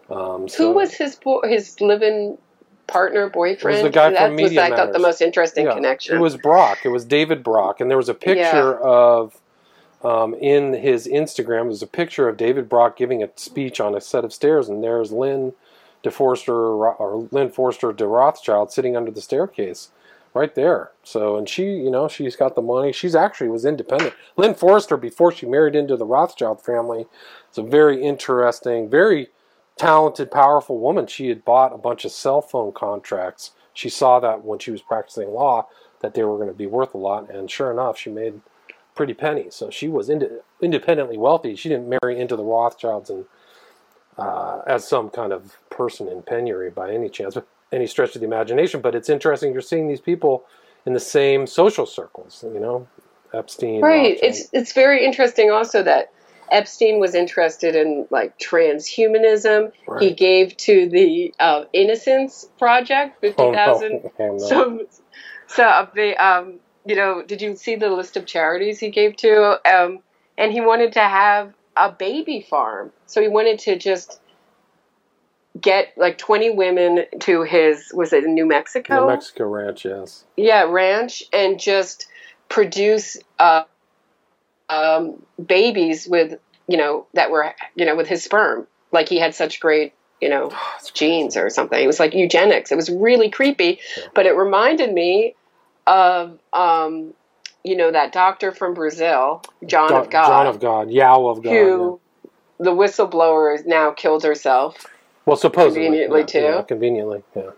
[0.08, 2.38] Um, so Who was his bo- his living
[2.86, 3.78] partner, boyfriend?
[3.78, 6.16] It was the guy that from Media was, I thought the most interesting yeah, connection.
[6.16, 6.78] It was Brock.
[6.84, 8.88] It was David Brock, and there was a picture yeah.
[8.88, 9.38] of
[10.02, 14.00] um, in his Instagram, there's a picture of David Brock giving a speech on a
[14.00, 15.52] set of stairs, and there's Lynn
[16.04, 19.90] DeForster or Lynn Forester de Rothschild sitting under the staircase,
[20.36, 20.90] right there.
[21.02, 22.92] So, and she, you know, she's got the money.
[22.92, 24.14] She's actually was independent.
[24.36, 27.06] Lynn Forester, before she married into the Rothschild family,
[27.50, 29.28] is a very interesting, very
[29.76, 31.06] talented, powerful woman.
[31.06, 33.52] She had bought a bunch of cell phone contracts.
[33.72, 35.68] She saw that when she was practicing law
[36.00, 38.40] that they were going to be worth a lot, and sure enough, she made
[38.96, 39.46] pretty penny.
[39.50, 40.28] So she was ind-
[40.60, 41.54] independently wealthy.
[41.54, 43.26] She didn't marry into the Rothschilds and
[44.18, 47.36] uh, as some kind of person in penury by any chance,
[47.70, 48.80] any stretch of the imagination.
[48.80, 50.44] But it's interesting you're seeing these people
[50.86, 52.42] in the same social circles.
[52.42, 52.88] You know,
[53.32, 53.82] Epstein.
[53.82, 54.12] Right.
[54.12, 54.18] Rothschild.
[54.22, 56.10] It's it's very interesting also that.
[56.48, 59.72] Epstein was interested in like transhumanism.
[59.88, 60.00] Right.
[60.00, 64.02] He gave to the uh, Innocence Project fifty thousand.
[64.20, 64.38] Oh, no.
[64.38, 64.86] So,
[65.48, 69.60] so the um, you know, did you see the list of charities he gave to?
[69.68, 70.00] Um,
[70.38, 72.92] and he wanted to have a baby farm.
[73.06, 74.20] So he wanted to just
[75.60, 79.00] get like 20 women to his, was it in New Mexico?
[79.00, 80.24] New Mexico ranch, yes.
[80.36, 82.06] Yeah, ranch, and just
[82.48, 83.64] produce uh,
[84.68, 88.66] um, babies with, you know, that were, you know, with his sperm.
[88.92, 90.50] Like he had such great you know,
[90.94, 91.82] genes or something.
[91.82, 92.72] It was like eugenics.
[92.72, 93.80] It was really creepy,
[94.14, 95.34] but it reminded me
[95.86, 97.14] of um,
[97.64, 101.42] you know that doctor from Brazil, John Do- of God, John of God, Yao of
[101.42, 102.30] God, who yeah.
[102.64, 104.86] the whistleblower is now killed herself.
[105.24, 106.38] Well, supposedly, conveniently yeah, too.
[106.38, 107.50] Yeah, conveniently, yeah.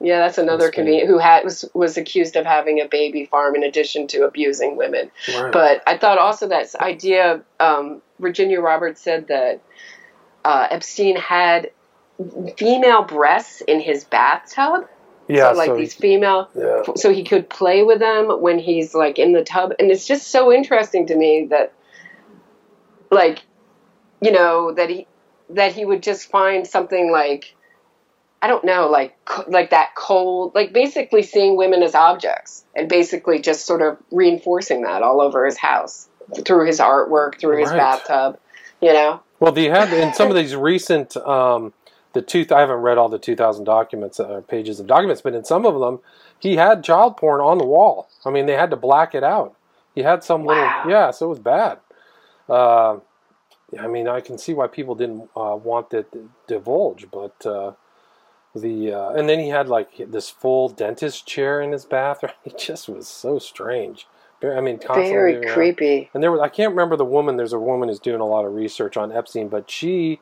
[0.00, 3.62] Yeah, that's another convenient who had was was accused of having a baby farm in
[3.62, 5.10] addition to abusing women.
[5.34, 5.52] Right.
[5.52, 7.42] But I thought also that idea.
[7.60, 9.60] Um, Virginia Roberts said that
[10.44, 11.70] uh, Epstein had
[12.56, 14.88] female breasts in his bathtub
[15.28, 16.82] yeah, so like so these female, yeah.
[16.96, 20.28] so he could play with them when he's like in the tub, and it's just
[20.28, 21.72] so interesting to me that,
[23.10, 23.42] like,
[24.20, 25.06] you know, that he
[25.50, 27.54] that he would just find something like,
[28.42, 29.16] I don't know, like
[29.48, 34.82] like that cold, like basically seeing women as objects, and basically just sort of reinforcing
[34.82, 36.08] that all over his house
[36.44, 37.78] through his artwork, through his right.
[37.78, 38.38] bathtub.
[38.82, 39.22] You know.
[39.40, 41.72] Well, do you had in some of these recent um,
[42.14, 42.46] the two.
[42.50, 45.66] I haven't read all the two thousand documents uh, pages of documents, but in some
[45.66, 46.00] of them,
[46.38, 48.08] he had child porn on the wall.
[48.24, 49.54] I mean, they had to black it out.
[49.94, 50.54] He had some Wow.
[50.54, 51.78] little yeah, so it was bad.
[52.48, 52.98] Uh,
[53.78, 57.72] I mean, I can see why people didn't uh, want that to divulge, but uh,
[58.54, 62.32] the uh, and then he had like this full dentist chair in his bathroom.
[62.44, 64.06] It just was so strange.
[64.40, 65.54] Very- I mean, constantly Very around.
[65.54, 66.10] creepy.
[66.14, 67.36] And there was I can't remember the woman.
[67.36, 70.20] There's a woman who's doing a lot of research on Epstein, but she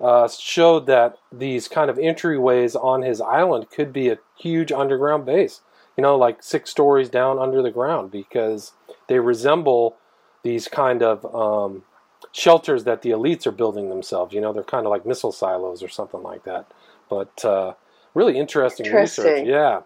[0.00, 5.24] uh, showed that these kind of entryways on his island could be a huge underground
[5.24, 5.60] base.
[5.96, 8.72] You know, like six stories down under the ground, because
[9.08, 9.96] they resemble
[10.42, 11.84] these kind of um,
[12.32, 14.34] shelters that the elites are building themselves.
[14.34, 16.66] You know, they're kind of like missile silos or something like that.
[17.08, 17.72] But uh,
[18.14, 19.46] really interesting, research.
[19.46, 19.80] Yeah.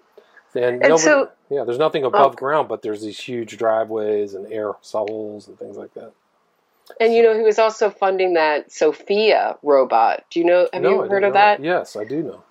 [0.54, 2.34] And, And nobody- so- yeah, there's nothing above Oh.
[2.36, 6.12] ground, but there's these huge driveways and air holes and things like that.
[7.00, 10.24] And you know, he was also funding that Sophia robot.
[10.30, 10.68] Do you know?
[10.72, 11.58] Have No, you did heard of not.
[11.58, 11.64] that?
[11.64, 12.42] Yes, I do know.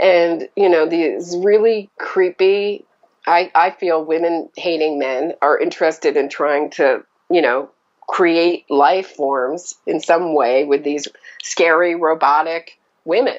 [0.00, 2.84] and you know these really creepy
[3.26, 7.68] i i feel women hating men are interested in trying to you know
[8.06, 11.08] create life forms in some way with these
[11.42, 13.36] scary robotic women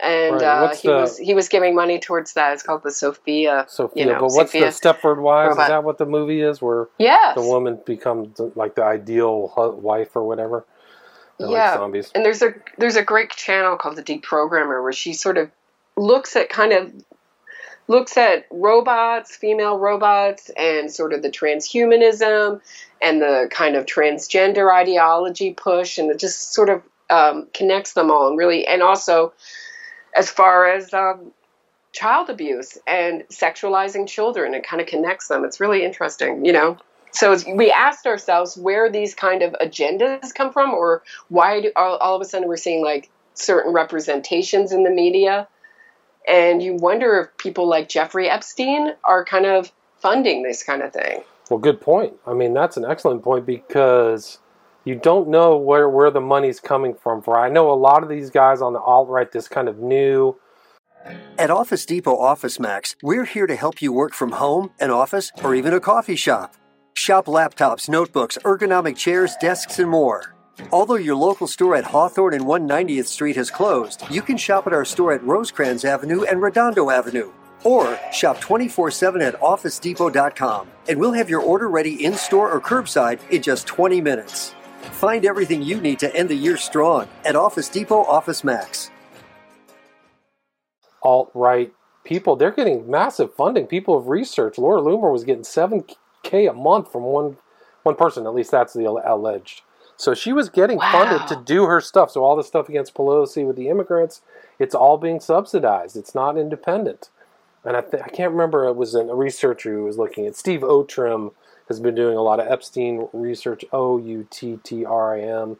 [0.00, 2.90] and Right, uh, he the- was he was giving money towards that it's called the
[2.90, 5.50] sophia Sophia, you know, but what's Sophia the Stepford Wives?
[5.50, 5.62] robot.
[5.64, 10.16] Is that what the movie is, where yes the woman becomes like the ideal wife
[10.16, 10.64] or whatever?
[11.38, 11.70] They're Yeah.
[11.70, 12.10] like zombies.
[12.14, 15.50] and there's a there's a great channel called the deprogrammer where she sort of
[15.96, 16.92] looks at kind of
[17.86, 22.60] looks at robots female robots and sort of the transhumanism
[23.02, 28.10] and the kind of transgender ideology push and it just sort of um, connects them
[28.10, 29.32] all and really and also
[30.14, 31.32] as far as um,
[31.92, 35.44] child abuse and sexualizing children it kind of connects them.
[35.44, 36.78] It's really interesting you know?
[37.12, 41.96] So we asked ourselves where these kind of agendas come from or why do all,
[41.98, 45.46] all of a sudden we're seeing like certain representations in the media?
[46.26, 50.92] And you wonder if people like jeffrey epstein are kind of funding this kind of
[50.92, 51.22] thing.
[51.50, 52.14] Well, good point.
[52.26, 54.38] I mean, that's an excellent point because
[54.84, 57.22] you don't know where where the money's coming from.
[57.22, 59.78] For I know a lot of these guys on the alt right, this kind of
[59.78, 60.36] new
[61.38, 65.32] At Office Depot Office Max, we're here to help you work from home, an office,
[65.42, 66.56] or even a coffee shop.
[66.94, 70.34] Shop laptops, notebooks, ergonomic chairs, desks, and more.
[70.70, 74.72] Although your local store at Hawthorne and 190th Street has closed, you can shop at
[74.72, 77.32] our store at Rosecrans Avenue and Redondo Avenue.
[77.64, 82.60] Or shop 24 7 at OfficeDepot.com, and we'll have your order ready in store or
[82.60, 84.54] curbside in just 20 minutes.
[84.92, 88.90] Find everything you need to end the year strong at Office Depot Office Max.
[91.02, 91.72] alt right
[92.04, 92.34] people.
[92.36, 93.66] They're getting massive funding.
[93.66, 94.58] People have researched.
[94.58, 95.84] Laura Loomer was getting seven
[96.22, 97.36] k a month from one
[97.82, 98.26] one person.
[98.26, 99.62] At least that's the alleged.
[99.96, 100.92] So she was getting Wow.
[100.92, 102.10] funded to do her stuff.
[102.10, 104.22] So all the stuff against Pelosi with the immigrants,
[104.58, 105.96] it's all being subsidized.
[105.96, 107.10] It's not independent.
[107.64, 108.64] And I, th- I can't remember.
[108.66, 111.32] It was an, a researcher who was looking at Steve Outtrim
[111.68, 113.64] has been doing a lot of Epstein research.
[113.72, 115.56] O U T T R I M.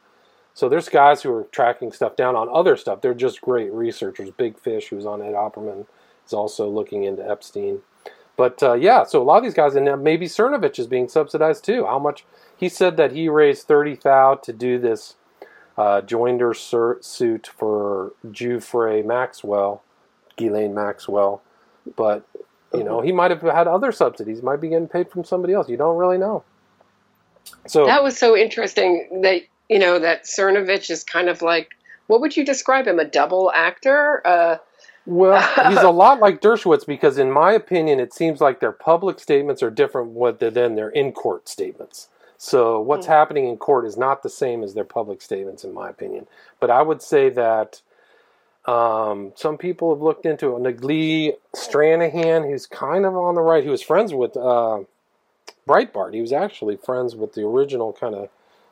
[0.53, 3.01] So there's guys who are tracking stuff down on other stuff.
[3.01, 4.31] They're just great researchers.
[4.31, 5.87] Big Fish, who's on Ed Opperman,
[6.25, 7.81] is also looking into Epstein.
[8.37, 11.65] But uh, yeah, so a lot of these guys, and maybe Cernovich is being subsidized
[11.65, 11.87] too.
[11.87, 12.25] How much?
[12.57, 15.17] He said that he raised thirty thou to do this
[15.77, 19.83] uh, joinder sur- suit for Giuffre Maxwell,
[20.37, 21.43] Ghislaine Maxwell.
[21.97, 22.27] But
[22.77, 24.43] you know, he might have had other subsidies.
[24.43, 25.69] Might be getting paid from somebody else.
[25.69, 26.45] You don't really know.
[27.67, 31.71] So that was so interesting that you know that cernovich is kind of like
[32.07, 34.59] what would you describe him a double actor uh,
[35.07, 39.19] Well, he's a lot like Dershowitz because, in my opinion, it seems like their public
[39.19, 42.09] statements are different than their in-court statements.
[42.37, 45.89] So what's happening in court is not the same as their public statements, in my
[45.89, 46.27] opinion.
[46.61, 47.81] But I would say that
[48.67, 50.63] um, some people have looked into it.
[50.63, 54.81] Naglee Stranahan, who's kind of on the right, he was friends with uh,
[55.69, 56.15] Breitbart.
[56.15, 58.31] He was actually friends with the original kind of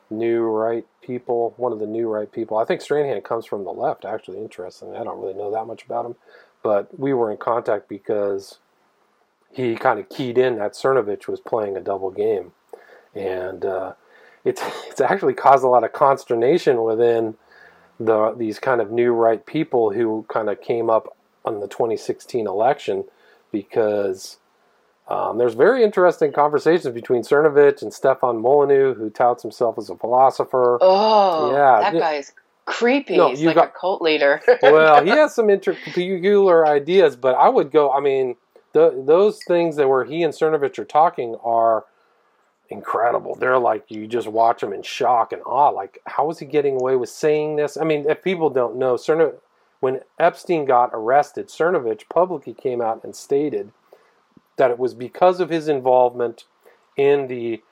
[0.09, 2.57] new right people, one of the new right people.
[2.57, 4.95] I think Stranahan comes from the left, actually, interesting.
[4.97, 6.17] I don't really know that much about him,
[6.63, 8.59] but we were in contact because
[9.53, 12.53] he kind of keyed in that Cernovich was playing a double game.
[13.15, 13.93] And uh,
[14.45, 17.37] it's, it's actually caused a lot of consternation within
[18.07, 22.47] the these kind of new right people who kind of came up on the 2016
[22.47, 23.05] election
[23.51, 24.39] because
[25.09, 29.97] um, there's very interesting conversations between Cernovich and Stefan Molyneux, who touts himself as a
[29.97, 30.79] philosopher.
[30.81, 32.01] oh Yeah, that yeah.
[32.01, 32.33] guy's
[32.65, 37.17] creepy No, he's you like got- a cult leader well, he has some interpeculiar ideas,
[37.17, 37.93] but I would go.
[37.93, 38.37] I mean,
[38.73, 41.85] the, those things that where he and Cernovich are talking are
[42.73, 43.35] incredible.
[43.35, 45.69] They're like you just watch them in shock and awe.
[45.69, 47.77] Like, how is he getting away with saying this?
[47.77, 49.35] I mean, if people don't know, Cerno,
[49.81, 53.73] when Epstein got arrested, Cernovich publicly came out and stated
[54.57, 56.45] that it was because of his involvement
[56.97, 57.63] in the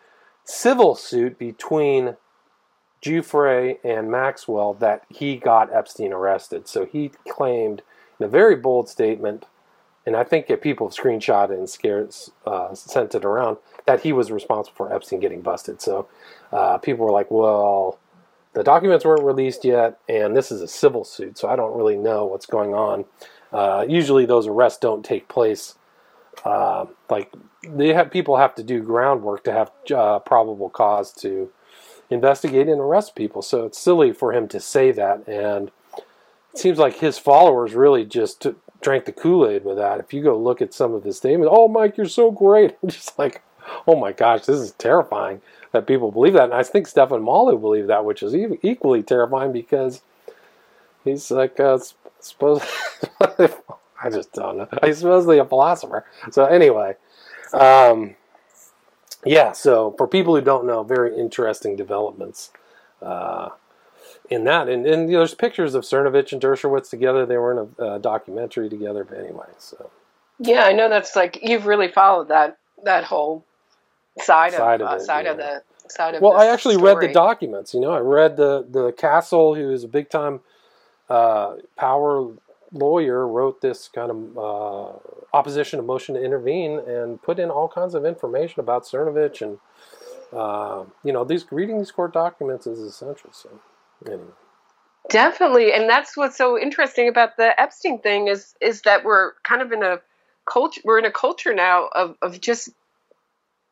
[0.45, 2.17] civil suit between
[3.03, 6.69] Giuffre and Maxwell that he got Epstein arrested.
[6.69, 7.83] So he claimed
[8.19, 9.47] in a very bold statement,
[10.05, 12.15] and I think people have screenshot it and scared,
[12.47, 13.59] uh, sent it around,
[13.91, 15.83] that he was responsible for Epstein getting busted.
[15.83, 16.07] So
[16.53, 17.99] uh, people were like, well,
[18.53, 21.97] the documents weren't released yet, and this is a civil suit, so I don't really
[21.97, 23.05] know what's going on.
[23.53, 25.75] Uh, usually those arrests don't take place.
[26.45, 27.33] Uh, like
[27.67, 31.51] they have people have to do groundwork to have uh, probable cause to
[32.09, 33.43] investigate and arrest people.
[33.43, 35.73] So it's silly for him to say that, and
[36.53, 38.47] it seems like his followers really just
[38.81, 39.99] drank the Kool Aid with that.
[39.99, 42.77] If you go look at some of his statements, oh Mike, you're so great.
[42.83, 43.43] I'm just like,
[43.87, 45.41] oh my gosh, this is terrifying
[45.73, 46.45] that people believe that.
[46.45, 50.03] And I think Stefan Molyneux believed that, which is equally terrifying because
[51.05, 51.79] he's like, uh,
[52.21, 52.63] suppose
[53.21, 54.69] I just don't know.
[54.85, 56.05] He's supposedly a philosopher.
[56.31, 56.97] So anyway,
[57.53, 58.17] um,
[59.25, 59.53] yeah.
[59.53, 62.51] So for people who don't know, very interesting developments
[63.03, 63.51] uh,
[64.31, 64.69] in that.
[64.69, 67.27] And, and you know, there's pictures of Cernovich and Dershowitz together.
[67.27, 69.05] They were in a documentary together.
[69.05, 69.91] But anyway, so
[70.39, 73.45] yeah, I know that's like you've really followed that that whole
[74.19, 77.01] side, Side of, of uh, it, side of the side of Well, I actually read
[77.01, 77.75] the documents.
[77.75, 80.41] You know, I read the the Castle, who is a big time
[81.09, 82.33] uh, power
[82.73, 87.69] lawyer, wrote this kind of uh, opposition to motion to intervene and put in all
[87.69, 89.59] kinds of information about Cernovich and
[90.33, 93.31] uh, you know these reading these court documents is essential.
[93.33, 93.49] So
[94.07, 94.23] anyway,
[95.09, 99.63] Definitely, and that's what's so interesting about the Epstein thing is is that we're kind
[99.63, 99.99] of in a
[100.47, 100.81] culture.
[100.85, 102.71] We're in a culture now of of just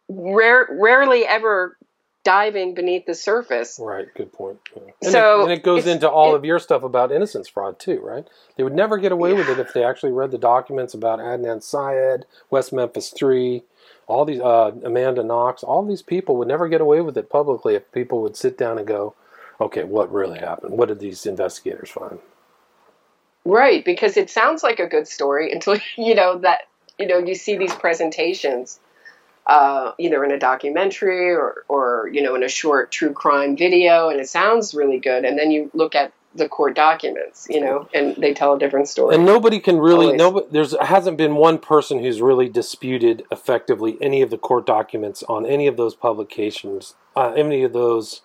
[0.09, 1.77] rare, rarely ever
[2.25, 3.79] diving beneath the surface.
[3.81, 4.59] right, good point.
[4.77, 4.83] Yeah.
[5.03, 7.79] And, So, it, and it goes into all it- of your stuff about innocence fraud
[7.79, 8.27] too, right?
[8.57, 11.62] They would never get away with it if they actually read the documents about Adnan
[11.62, 13.62] Syed, West Memphis Three,
[14.07, 17.75] all these uh, Amanda Knox, all these people would never get away with it publicly
[17.75, 19.14] if people would sit down and go,
[19.61, 20.77] okay, what really happened?
[20.77, 22.18] What did these investigators find?
[23.44, 26.62] Right, because it sounds like a good story until you know that
[26.99, 28.81] you know you see these presentations,
[29.49, 34.09] uh, either in a documentary or or you know in a short true crime video,
[34.09, 37.89] and it sounds really good, and then you look at the court documents, you know,
[37.95, 39.15] and they tell a different story.
[39.15, 44.21] And nobody can really nobody there's hasn't been one person who's really disputed effectively any
[44.21, 48.21] of the court documents on any of those publications, uh, any of those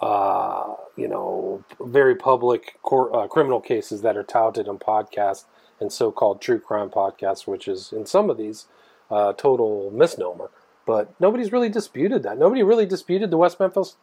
[0.00, 5.44] uh, you know very public court, uh, criminal cases that are touted on podcasts
[5.80, 8.66] and so-called true crime podcasts, which is in some of these
[9.10, 10.50] uh, total misnomer.
[10.86, 12.38] But nobody's really disputed that.
[12.38, 13.96] Nobody really disputed the West Memphis,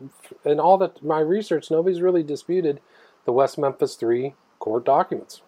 [0.44, 2.80] in all that my research, nobody's really disputed
[3.26, 5.42] the West Memphis Three court documents.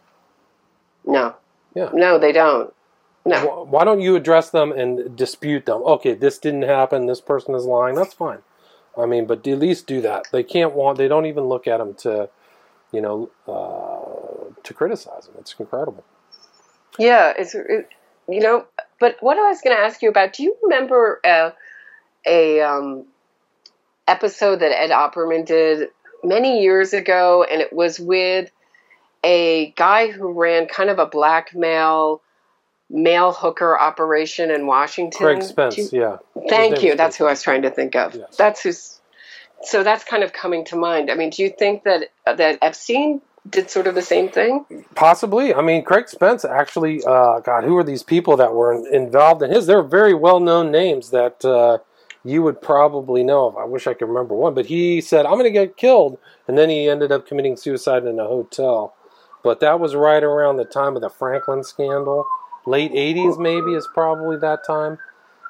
[1.05, 1.35] no,
[1.75, 1.89] Yeah.
[1.93, 2.73] no, they don't.
[3.25, 5.81] No, Why don't you address them and dispute them?
[5.83, 7.05] Okay, this didn't happen.
[7.05, 7.95] This person is lying.
[7.95, 8.39] That's fine.
[8.97, 10.25] I mean, but at least do that.
[10.31, 10.97] They can't want.
[10.97, 12.29] They don't even look at them to,
[12.91, 15.35] you know, uh, to criticize them.
[15.39, 16.03] It's incredible.
[16.99, 17.89] Yeah, it's it,
[18.27, 18.65] you know.
[18.99, 20.33] But what I was going to ask you about?
[20.33, 21.51] Do you remember uh,
[22.25, 23.05] a um,
[24.07, 25.89] episode that Ed Opperman did
[26.23, 28.49] many years ago, and it was with
[29.23, 32.21] a guy who ran kind of a blackmail
[32.89, 35.17] mail hooker operation in Washington.
[35.17, 35.77] Craig Spence.
[35.77, 36.17] You- yeah.
[36.49, 36.95] Thank you.
[36.95, 38.15] That's Craig who I was trying to think of.
[38.15, 38.35] Yes.
[38.37, 38.99] That's who's.
[39.63, 41.09] So that's kind of coming to mind.
[41.09, 44.65] I mean, do you think that that Epstein did sort of the same thing?
[44.95, 45.53] Possibly.
[45.53, 47.03] I mean, Craig Spence actually.
[47.05, 49.65] Uh, God, who are these people that were in- involved in his?
[49.65, 51.79] They're very well-known names that uh,
[52.23, 53.47] you would probably know.
[53.47, 53.57] of.
[53.57, 56.57] I wish I could remember one, but he said, "I'm going to get killed," and
[56.57, 58.93] then he ended up committing suicide in a hotel.
[59.43, 62.25] But that was right around the time of the Franklin scandal,
[62.65, 64.99] late '80s, maybe is probably that time.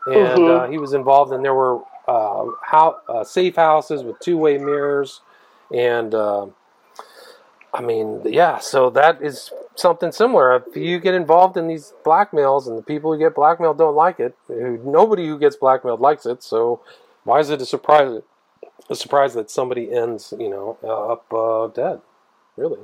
[0.08, 0.50] And Mhm.
[0.66, 5.22] uh, he was involved, and there were uh, how, uh, safe houses with two-way mirrors,
[5.72, 6.14] and.
[7.74, 10.64] I mean, yeah, so that is something similar.
[10.68, 14.20] If you get involved in these blackmails and the people who get blackmailed don't like
[14.20, 16.82] it, nobody who gets blackmailed likes it, so
[17.24, 18.22] why is it a surprise
[18.90, 22.02] a surprise that somebody ends, you know, uh, up uh, dead?
[22.58, 22.82] Really?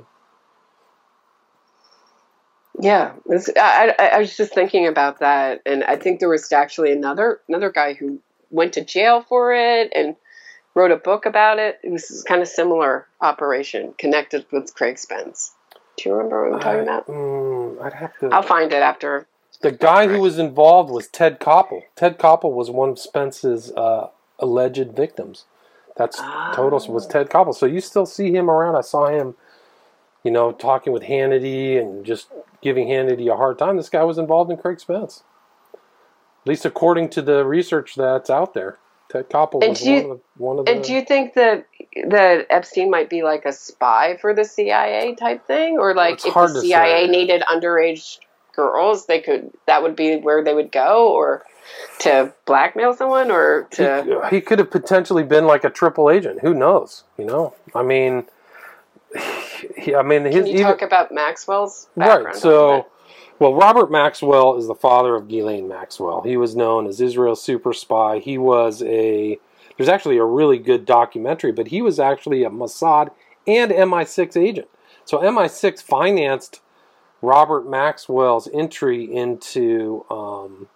[2.80, 3.12] Yeah,
[3.56, 7.40] I, I, I was just thinking about that, and I think there was actually another
[7.48, 8.20] another guy who
[8.50, 10.16] went to jail for it and
[10.74, 11.78] wrote a book about it.
[11.82, 15.52] It was kind of similar operation connected with Craig Spence.
[15.96, 17.06] Do you remember what I'm talking I, about?
[17.08, 18.28] mm, I'd have to.
[18.28, 19.26] I'll find it after.
[19.60, 21.82] the guy who was involved was Ted Koppel.
[21.96, 24.08] Ted Koppel was one of Spence's uh,
[24.38, 25.44] alleged victims.
[25.96, 26.18] That's
[26.54, 27.54] total was Ted Koppel.
[27.54, 28.76] So you still see him around.
[28.76, 29.34] I saw him,
[30.24, 32.28] you know, talking with Hannity and just
[32.62, 33.76] giving Hannity a hard time.
[33.76, 35.24] This guy was involved in Craig Spence.
[35.74, 38.78] At least according to the research that's out there.
[39.10, 40.72] Ted Koppel And was do you- one, of the, one of the.
[40.72, 41.66] And do you think that
[42.06, 46.34] that Epstein might be like a spy for the CIA type thing, or like if
[46.34, 47.10] the CIA say.
[47.10, 48.18] needed underage
[48.54, 51.44] girls, they could that would be where they would go, or
[52.00, 56.10] to blackmail someone, or to he, uh, he could have potentially been like a triple
[56.10, 56.40] agent.
[56.40, 57.02] Who knows?
[57.18, 58.26] You know, I mean,
[59.76, 62.26] he, I mean, his can you even, talk about Maxwell's background?
[62.26, 62.36] right.
[62.36, 62.86] So?
[63.40, 66.20] Well, Robert Maxwell is the father of Ghislaine Maxwell.
[66.20, 68.18] He was known as Israel's super spy.
[68.18, 69.38] He was a
[69.76, 73.10] there's actually a really good documentary, but he was actually a Mossad
[73.46, 74.68] and MI6 agent.
[75.06, 76.60] So MI6 financed
[77.22, 80.68] Robert Maxwell's entry into um,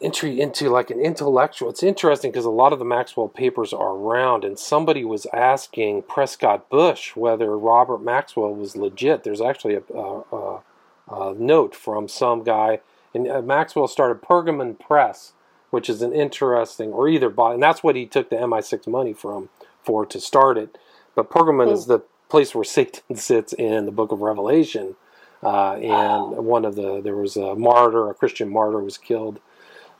[0.00, 1.68] entry into like an intellectual.
[1.68, 6.04] It's interesting because a lot of the Maxwell papers are around, and somebody was asking
[6.04, 9.22] Prescott Bush whether Robert Maxwell was legit.
[9.22, 10.62] There's actually a, a, a,
[11.10, 12.80] a note from some guy,
[13.14, 15.32] and uh, Maxwell started Pergamon Press,
[15.70, 19.12] which is an interesting, or either bought, and that's what he took the MI6 money
[19.12, 19.48] from
[19.82, 20.78] for to start it.
[21.14, 24.96] But Pergamon is the place where Satan sits in the Book of Revelation.
[25.42, 29.40] Uh, and one of the there was a martyr, a Christian martyr, was killed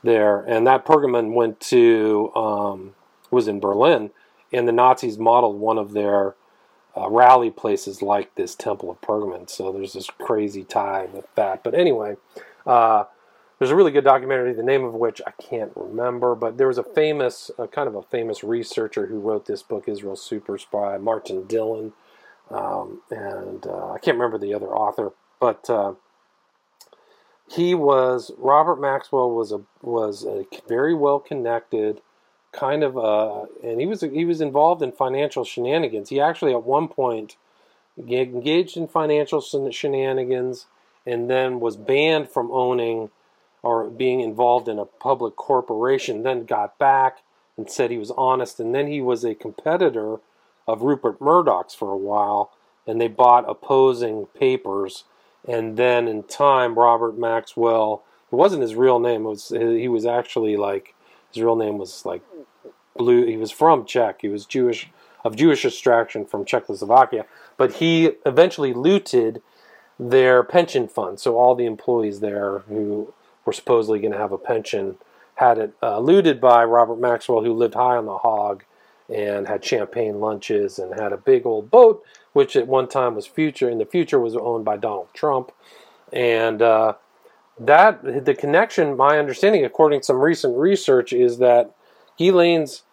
[0.03, 2.93] there, and that Pergamon went to um,
[3.31, 4.11] was in Berlin,
[4.53, 6.35] and the Nazis modeled one of their
[6.97, 9.49] uh, rally places like this Temple of Pergamon.
[9.49, 11.63] So there's this crazy tie with that.
[11.63, 12.15] But anyway,
[12.65, 13.05] uh,
[13.59, 16.79] there's a really good documentary, the name of which I can't remember, but there was
[16.79, 20.97] a famous, uh, kind of a famous researcher who wrote this book, Israel Super Spy,
[20.97, 21.93] Martin Dillon,
[22.49, 25.93] um, and uh, I can't remember the other author, but uh,
[27.49, 32.01] he was Robert Maxwell was a was a very well connected
[32.51, 36.09] kind of uh and he was he was involved in financial shenanigans.
[36.09, 37.37] He actually at one point
[37.97, 40.65] engaged in financial shenanigans
[41.05, 43.09] and then was banned from owning
[43.63, 47.21] or being involved in a public corporation then got back
[47.57, 50.17] and said he was honest and then he was a competitor
[50.67, 52.51] of Rupert Murdoch's for a while
[52.87, 55.03] and they bought opposing papers
[55.47, 60.05] and then in time Robert Maxwell it wasn't his real name it was he was
[60.05, 60.95] actually like
[61.33, 62.21] his real name was like
[62.97, 64.21] blue he was from Czech.
[64.21, 64.89] He was Jewish
[65.23, 67.25] of Jewish extraction from Czechoslovakia.
[67.57, 69.41] But he eventually looted
[69.99, 71.19] their pension fund.
[71.19, 73.13] So all the employees there who
[73.45, 74.97] were supposedly going to have a pension
[75.35, 78.63] had it uh, looted by Robert Maxwell who lived high on the hog
[79.09, 82.03] and had champagne lunches and had a big old boat,
[82.33, 85.51] which at one time was future in the future was owned by Donald Trump,
[86.13, 86.93] and uh,
[87.61, 88.97] that the connection.
[88.97, 91.75] My understanding, according to some recent research, is that
[92.19, 92.83] Ghislaine's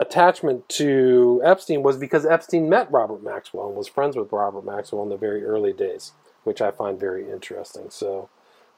[0.00, 5.02] attachment to Epstein was because Epstein met Robert Maxwell and was friends with Robert Maxwell
[5.02, 6.12] in the very early days,
[6.44, 7.90] which I find very interesting.
[7.90, 8.28] So,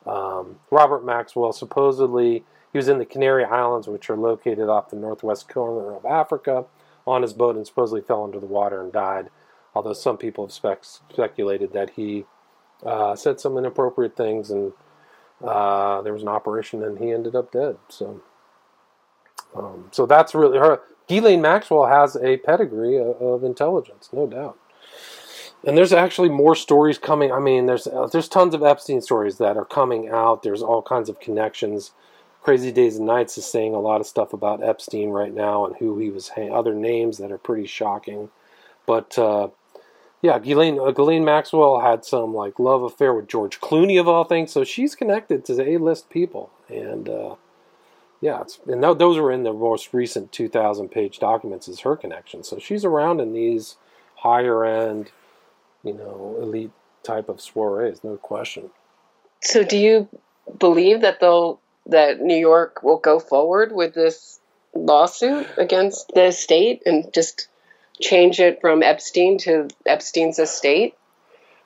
[0.07, 4.97] um, Robert Maxwell supposedly he was in the Canary Islands, which are located off the
[4.97, 6.67] northwest corner of Africa,
[7.07, 9.31] on his boat and supposedly fell into the water and died.
[9.75, 12.25] Although some people have spec- speculated that he
[12.85, 14.73] uh, said some inappropriate things and
[15.45, 17.77] uh, there was an operation and he ended up dead.
[17.89, 18.23] So,
[19.55, 20.81] um, so that's really her.
[21.09, 24.59] Ghislaine Maxwell has a pedigree of, of intelligence, no doubt.
[25.65, 27.33] And there's actually more stories coming.
[27.33, 30.43] I mean, there's uh, there's tons of Epstein stories that are coming out.
[30.43, 31.93] There's all kinds of connections.
[32.43, 35.75] Crazy Days and Nights is saying a lot of stuff about Epstein right now and
[35.77, 38.29] who he was, other names that are pretty shocking.
[38.87, 39.49] But uh,
[40.27, 44.25] yeah, Ghislaine, uh, Ghislaine Maxwell had some like love affair with George Clooney of all
[44.25, 46.51] things, so she's connected to the A-list people.
[46.69, 47.37] And uh,
[48.21, 52.43] yeah, and tho- those were in the most recent 2,000 page documents is her connection.
[52.43, 53.77] So she's around in these
[54.17, 55.13] higher end,
[55.85, 56.73] you know, elite
[57.05, 58.71] type of soirees, no question.
[59.43, 60.09] So, do you
[60.59, 64.41] believe that they'll that New York will go forward with this
[64.75, 67.47] lawsuit against the state and just
[68.01, 70.95] change it from Epstein to Epstein's estate?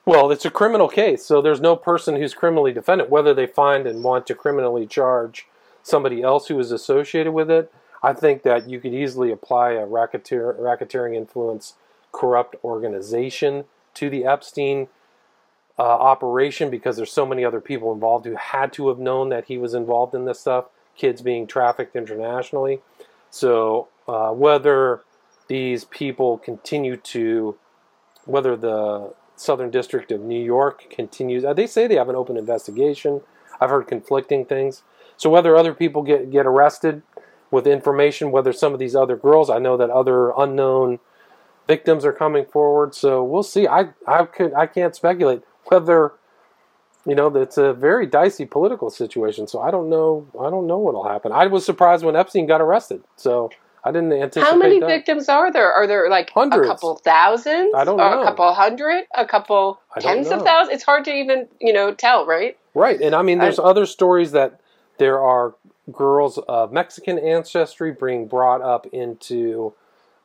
[0.05, 3.09] Well, it's a criminal case, so there's no person who's criminally defendant.
[3.09, 5.45] Whether they find and want to criminally charge
[5.83, 7.71] somebody else who is associated with it,
[8.01, 11.75] I think that you could easily apply a racketeer, racketeering influence,
[12.11, 14.87] corrupt organization to the Epstein
[15.77, 19.45] uh, operation because there's so many other people involved who had to have known that
[19.45, 20.65] he was involved in this stuff.
[20.97, 22.81] Kids being trafficked internationally.
[23.29, 25.01] So uh, whether
[25.51, 27.57] these people continue to,
[28.23, 32.37] whether the Southern District of New York continues, uh, they say they have an open
[32.37, 33.19] investigation.
[33.59, 34.83] I've heard conflicting things.
[35.17, 37.03] So whether other people get get arrested
[37.51, 39.49] with information whether some of these other girls.
[39.49, 40.99] I know that other unknown
[41.67, 43.67] victims are coming forward, so we'll see.
[43.67, 46.13] I I could I can't speculate whether
[47.05, 49.47] you know it's a very dicey political situation.
[49.47, 51.33] So I don't know I don't know what'll happen.
[51.33, 53.03] I was surprised when Epstein got arrested.
[53.17, 53.51] So
[53.83, 54.49] I didn't anticipate.
[54.49, 54.87] How many that.
[54.87, 55.71] victims are there?
[55.71, 56.67] Are there like Hundreds.
[56.67, 57.71] a couple thousand?
[57.75, 58.21] I don't or know.
[58.21, 59.05] A couple hundred?
[59.15, 60.75] A couple I tens of thousands?
[60.75, 62.57] It's hard to even you know tell, right?
[62.73, 64.61] Right, and I mean, there's other stories that
[64.97, 65.55] there are
[65.91, 69.73] girls of Mexican ancestry being brought up into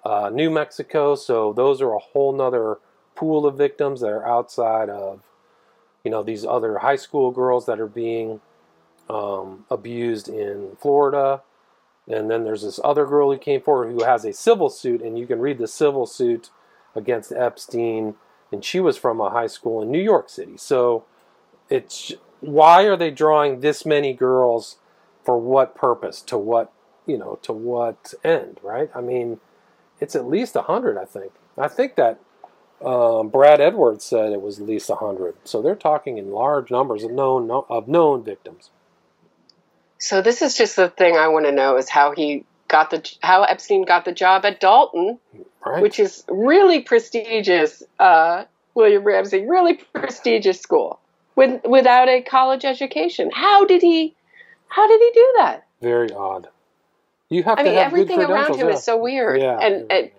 [0.04, 2.78] uh, New Mexico, so those are a whole nother
[3.16, 5.22] pool of victims that are outside of,
[6.04, 8.40] you know, these other high school girls that are being
[9.10, 11.42] um, abused in Florida.
[12.08, 15.18] And then there's this other girl who came forward who has a civil suit, and
[15.18, 16.50] you can read the civil suit
[16.94, 18.14] against Epstein,
[18.52, 20.56] and she was from a high school in New York City.
[20.56, 21.04] So
[21.68, 24.76] it's why are they drawing this many girls
[25.24, 26.22] for what purpose?
[26.22, 26.72] To what
[27.06, 28.90] you know to what end right?
[28.94, 29.40] I mean
[30.00, 31.32] it's at least 100 i think.
[31.56, 32.20] I think that
[32.84, 37.02] um, brad edwards said it was at least 100 so they're talking in large numbers
[37.02, 38.70] of known of known victims
[39.98, 43.08] So this is just the thing I want to know is how he got the
[43.22, 45.18] how Epstein got the job at Dalton,
[45.64, 47.82] right which is really prestigious.
[47.98, 48.44] Uh,
[48.74, 51.00] William Ramsey, really prestigious school
[51.34, 53.30] with without a college education.
[53.32, 54.14] How did he?
[54.68, 55.66] How did he do that?
[55.80, 56.48] very odd
[57.28, 58.74] you have I to mean, have good everything around him yeah.
[58.74, 59.40] is so weird.
[59.40, 60.10] yeah and and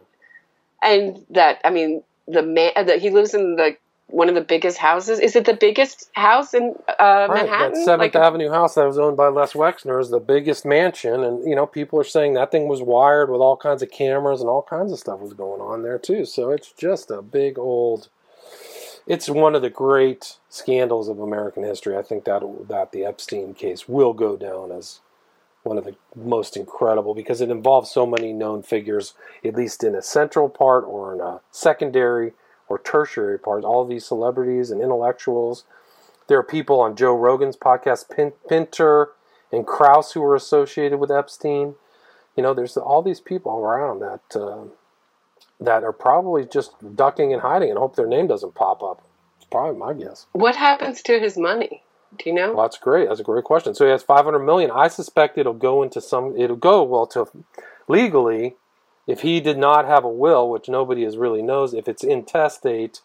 [0.81, 3.75] and that I mean the man that he lives in the
[4.07, 5.19] one of the biggest houses.
[5.19, 7.83] Is it the biggest house in uh, Right, Manhattan?
[7.83, 11.47] Seventh Like- Avenue house that was owned by Les Wexner is the biggest mansion, and
[11.47, 14.49] you know people are saying that thing was wired with all kinds of cameras and
[14.49, 16.25] all kinds of stuff was going on there too.
[16.25, 18.09] So it's just a big old.
[19.05, 21.95] It's one of the great scandals of American history.
[21.97, 24.99] I think that that the Epstein case will go down as
[25.63, 29.95] one of the most incredible because it involves so many known figures, at least in
[29.95, 32.31] a central part or in a secondary
[32.67, 33.63] or tertiary part.
[33.63, 35.63] All these celebrities and intellectuals.
[36.27, 39.13] There are people on Joe Rogan's podcast, Pin- Pinker
[39.51, 41.75] and Krauss, who were associated with Epstein.
[42.35, 44.65] You know, there's all these people around that uh,
[45.59, 49.01] that are probably just ducking and hiding and hope their name doesn't pop up.
[49.37, 50.27] It's probably my guess.
[50.33, 51.83] what happens to his money?
[52.17, 52.53] Do you know?
[52.53, 53.07] Well, that's great.
[53.07, 53.73] That's a great question.
[53.75, 54.71] So he has 500 million.
[54.71, 56.35] I suspect it'll go into some.
[56.37, 57.27] It'll go well to
[57.87, 58.55] legally.
[59.07, 63.01] If he did not have a will, which nobody is really knows, if it's intestate,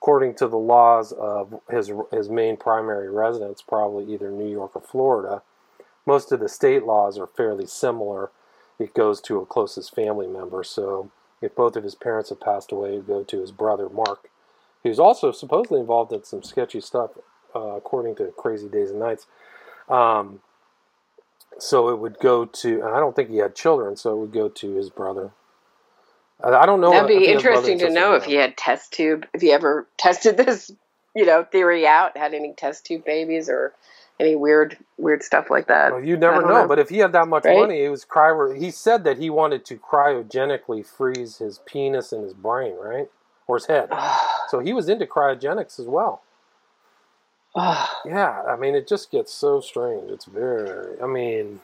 [0.00, 4.82] according to the laws of his his main primary residence, probably either New York or
[4.82, 5.42] Florida.
[6.04, 8.30] Most of the state laws are fairly similar.
[8.78, 10.62] It goes to a closest family member.
[10.62, 13.88] So if both of his parents have passed away, it would go to his brother
[13.88, 14.28] Mark,
[14.82, 17.10] who's also supposedly involved in some sketchy stuff,
[17.54, 19.26] uh, according to Crazy Days and Nights.
[19.88, 20.40] Um,
[21.58, 24.32] so it would go to, and I don't think he had children, so it would
[24.32, 25.30] go to his brother.
[26.42, 26.90] I I don't know.
[26.90, 29.52] That'd be he has brother interesting to know if he had test tube, if he
[29.52, 30.70] ever tested this,
[31.14, 33.72] you know, theory out, had any test tube babies or
[34.18, 35.92] any weird, weird stuff like that.
[35.92, 36.68] Well, you never know, know.
[36.68, 37.58] But if he had that much Right?
[37.58, 38.56] money, it was cryo.
[38.56, 43.08] He said that he wanted to cryogenically freeze his penis and his brain, right,
[43.46, 43.90] or his head.
[44.48, 46.22] So he was into cryogenics as well.
[47.56, 47.96] Ah.
[48.04, 50.10] Yeah, I mean, it just gets so strange.
[50.10, 51.00] It's very.
[51.00, 51.60] I mean,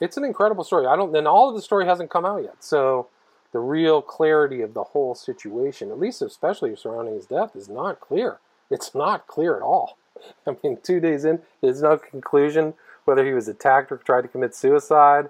[0.00, 0.86] it's an incredible story.
[0.86, 1.12] I don't.
[1.12, 3.08] Then all of the story hasn't come out yet, so
[3.52, 8.00] the real clarity of the whole situation, at least especially surrounding his death, is not
[8.00, 8.38] clear.
[8.70, 9.98] It's not clear at all.
[10.46, 12.74] I mean, two days in, there's no conclusion
[13.04, 15.28] whether he was attacked or tried to commit suicide.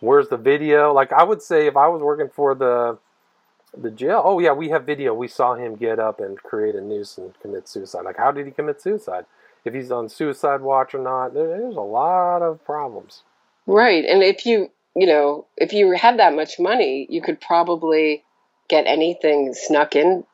[0.00, 0.92] Where's the video?
[0.92, 2.98] Like I would say, if I was working for the
[3.76, 5.12] the jail, oh yeah, we have video.
[5.14, 8.04] We saw him get up and create a noose and commit suicide.
[8.04, 9.26] Like, how did he commit suicide?
[9.64, 13.22] If he's on suicide watch or not, there's a lot of problems.
[13.66, 14.04] Right.
[14.04, 18.24] And if you, you know, if you had that much money, you could probably
[18.68, 20.24] get anything snuck in,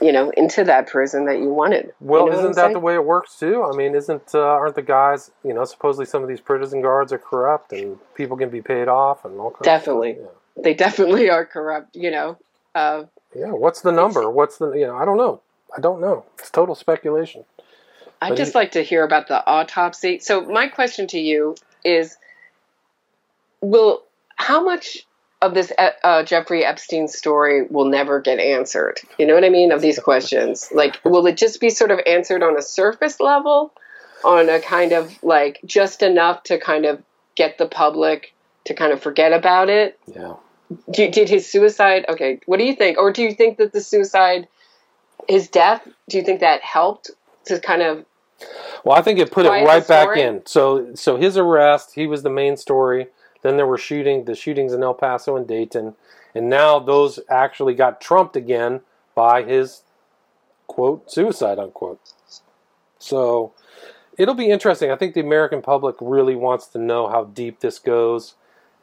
[0.00, 1.92] you know, into that prison that you wanted.
[2.00, 2.72] Well, You know isn't that saying?
[2.72, 3.62] the way it works too?
[3.62, 7.12] I mean, isn't uh, aren't the guys, you know, supposedly some of these prison guards
[7.12, 9.64] are corrupt and people can be paid off and all kinds.
[9.64, 10.12] Definitely.
[10.12, 10.30] Of stuff.
[10.64, 12.36] They definitely are corrupt, you know.
[12.74, 13.04] Uh,
[13.34, 13.46] Yeah.
[13.46, 13.52] yeah.
[13.52, 14.28] What's the number?
[14.28, 14.96] What's the you know?
[14.96, 15.40] I don't know.
[15.76, 16.24] I don't know.
[16.38, 17.44] It's total speculation.
[18.22, 20.20] I'd just like to hear about the autopsy.
[20.20, 22.16] So my question to you is
[23.60, 24.04] will
[24.36, 25.06] how much
[25.40, 29.00] of this uh, Jeffrey Epstein story will never get answered?
[29.18, 29.72] You know what I mean?
[29.72, 30.68] Of these questions.
[30.74, 33.72] Like will it just be sort of answered on a surface level
[34.24, 37.02] on a kind of like just enough to kind of
[37.34, 38.32] get the public
[38.66, 39.98] to kind of forget about it?
[40.06, 40.34] Yeah.
[40.90, 42.98] Do, did his suicide okay, what do you think?
[42.98, 44.46] Or do you think that the suicide
[45.28, 47.10] his death, do you think that helped
[47.46, 48.04] to kind of
[48.84, 50.42] Well, I think it put it right back in.
[50.46, 53.08] So, so his arrest, he was the main story.
[53.42, 55.94] Then there were shooting the shootings in El Paso and Dayton,
[56.34, 58.80] and now those actually got trumped again
[59.14, 59.82] by his
[60.66, 62.00] quote suicide unquote.
[62.98, 63.52] So
[64.16, 64.90] it'll be interesting.
[64.90, 68.34] I think the American public really wants to know how deep this goes,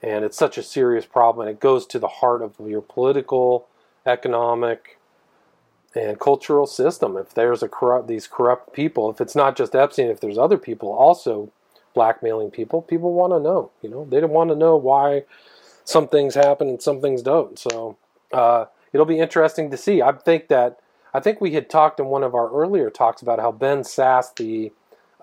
[0.04, 3.68] and it's such a serious problem, and it goes to the heart of your political,
[4.06, 4.99] economic,
[5.96, 7.18] and cultural system.
[7.18, 10.58] If there's a corrupt, these corrupt people, if it's not just Epstein, if there's other
[10.58, 11.52] people also
[11.94, 13.72] blackmailing people, people want to know.
[13.82, 15.24] You know, they don't want to know why
[15.84, 17.58] some things happen and some things don't.
[17.58, 17.98] So
[18.32, 20.02] uh, it'll be interesting to see.
[20.02, 20.80] I think that
[21.14, 24.36] I think we had talked in one of our earlier talks about how Ben Sasse,
[24.36, 24.72] the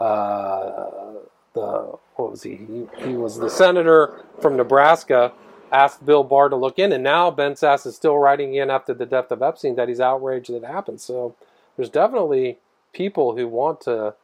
[0.04, 0.90] uh,
[1.54, 2.56] the what was he?
[2.56, 2.86] he?
[3.04, 5.32] He was the senator from Nebraska.
[5.72, 8.94] Asked Bill Barr to look in, and now Ben Sasse is still writing in after
[8.94, 11.00] the death of Epstein that he's outraged that it happened.
[11.00, 11.34] So
[11.76, 12.58] there's definitely
[12.92, 14.14] people who want to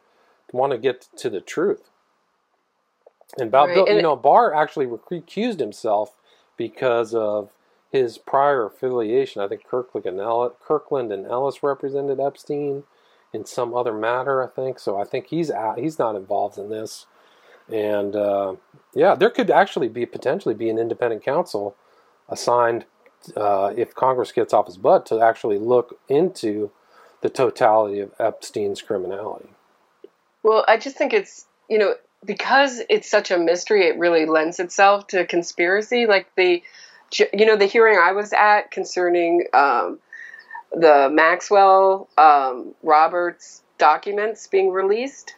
[0.51, 1.89] want to get to the truth.
[3.37, 6.15] And about Right, Bill, and you know, Barr actually recused himself
[6.55, 7.49] because of
[7.91, 9.41] his prior affiliation.
[9.41, 12.83] I think Kirkland and Ellis, Kirkland and Ellis represented Epstein
[13.33, 14.43] in some other matter.
[14.43, 14.99] I think so.
[14.99, 15.79] I think he's out.
[15.79, 17.05] He's not involved in this.
[17.71, 18.55] And uh,
[18.93, 21.75] yeah, there could actually be potentially be an independent counsel
[22.29, 22.85] assigned
[23.35, 26.71] uh, if Congress gets off his butt to actually look into
[27.21, 29.49] the totality of Epstein's criminality.
[30.43, 31.95] Well, I just think it's, you know,
[32.25, 36.05] because it's such a mystery, it really lends itself to conspiracy.
[36.05, 36.61] Like the,
[37.33, 39.99] you know, the hearing I was at concerning um,
[40.73, 45.35] the Maxwell um, Roberts documents being released,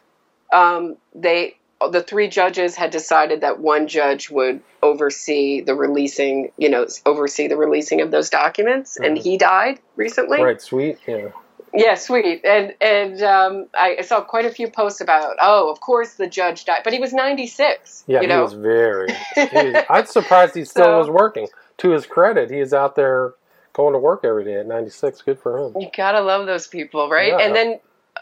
[0.52, 1.56] um, they,
[1.92, 7.48] the three judges had decided that one judge would oversee the releasing, you know, oversee
[7.48, 9.22] the releasing of those documents, and Mhm.
[9.22, 10.42] he died recently.
[10.42, 10.98] Right, sweet.
[11.06, 11.28] Yeah.
[11.74, 12.42] Yeah, sweet.
[12.44, 16.64] And and um, I saw quite a few posts about, oh, of course the judge
[16.64, 18.04] died, but he was 96.
[18.06, 19.08] Yeah, you he was very.
[19.34, 21.48] He I'm surprised he still So- was working.
[21.78, 23.34] To his credit, he is out there
[23.74, 25.20] going to work every day at 96.
[25.20, 25.74] Good for him.
[25.78, 27.32] you gotta love those people, right?
[27.32, 27.40] Yeah.
[27.40, 27.80] And then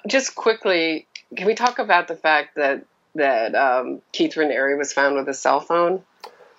[0.09, 2.83] just quickly, can we talk about the fact that
[3.15, 6.03] that um, Keith Raniere was found with a cell phone?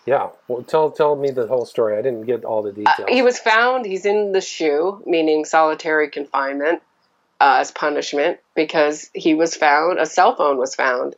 [0.05, 0.29] Yeah.
[0.47, 1.97] Well, tell tell me the whole story.
[1.97, 3.09] I didn't get all the Uh, details.
[3.09, 3.85] he was found.
[3.85, 6.81] He's in the shoe, meaning solitary confinement
[7.41, 9.99] uh, as punishment, because he was found.
[9.99, 11.15] A cell phone was found,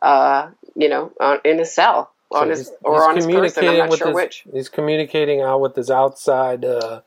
[0.00, 3.26] uh, you know, on, in a cell So on his he's- or he's on his
[3.26, 3.68] person.
[3.68, 4.44] I'm not with sure his- which.
[4.52, 7.00] He's communicating out with his outside, uh,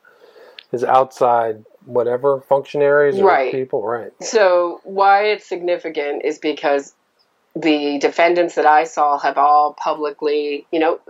[0.70, 3.50] his outside whatever functionaries or Right.
[3.50, 3.82] people.
[3.82, 4.12] Right.
[4.20, 6.94] So why it's significant is because
[7.56, 11.00] the defendants that I saw have all publicly, you know,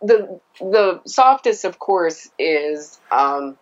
[0.00, 3.58] the the softest, of course, is um,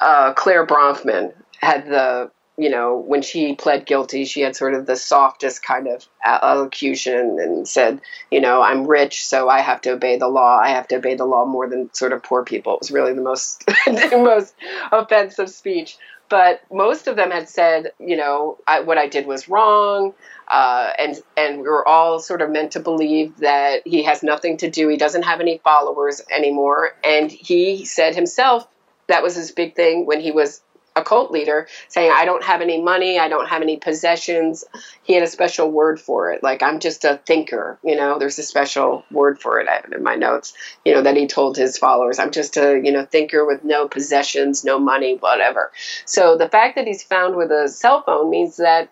[0.00, 4.84] uh, Clare Bronfman had the, you know, when she pled guilty, she had sort of
[4.84, 8.00] the softest kind of elocution and said,
[8.30, 10.58] you know, I'm rich, so I have to obey the law.
[10.58, 12.74] I have to obey the law more than sort of poor people.
[12.74, 14.54] It was really the most the most
[14.92, 15.96] offensive speech.
[16.28, 20.14] But most of them had said, you know, I, what I did was wrong,
[20.48, 24.58] uh, and and we were all sort of meant to believe that he has nothing
[24.58, 24.88] to do.
[24.88, 28.66] He doesn't have any followers anymore, and he said himself
[29.08, 30.60] that was his big thing when he was
[30.98, 34.64] a cult leader, saying, "I don't have any money, I don't have any possessions."
[35.02, 37.78] He had a special word for it, like I'm just a thinker.
[37.82, 39.68] You know, there's a special word for it.
[39.68, 40.52] I have it in my notes.
[40.84, 43.88] You know that he told his followers, "I'm just a you know thinker with no
[43.88, 45.72] possessions, no money, whatever."
[46.04, 48.90] So the fact that he's found with a cell phone means that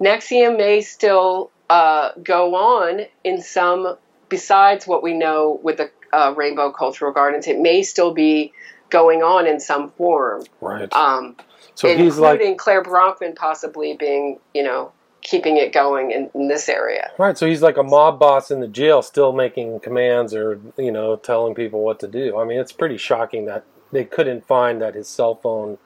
[0.00, 3.96] NXIVM may still uh, go on in some,
[4.28, 8.52] besides what we know with the uh, Rainbow Cultural Gardens, it may still be
[8.92, 10.44] going on in some form.
[10.60, 10.92] Right.
[10.92, 11.36] Um,
[11.74, 12.58] so including he's like.
[12.58, 17.10] Clare Bronfman possibly being, you know, keeping it going in, in this area.
[17.18, 20.92] Right, so he's like a mob boss in the jail, still making commands or you
[20.92, 22.38] know telling people what to do.
[22.38, 25.78] I mean, it's pretty shocking that they couldn't find that his cell phone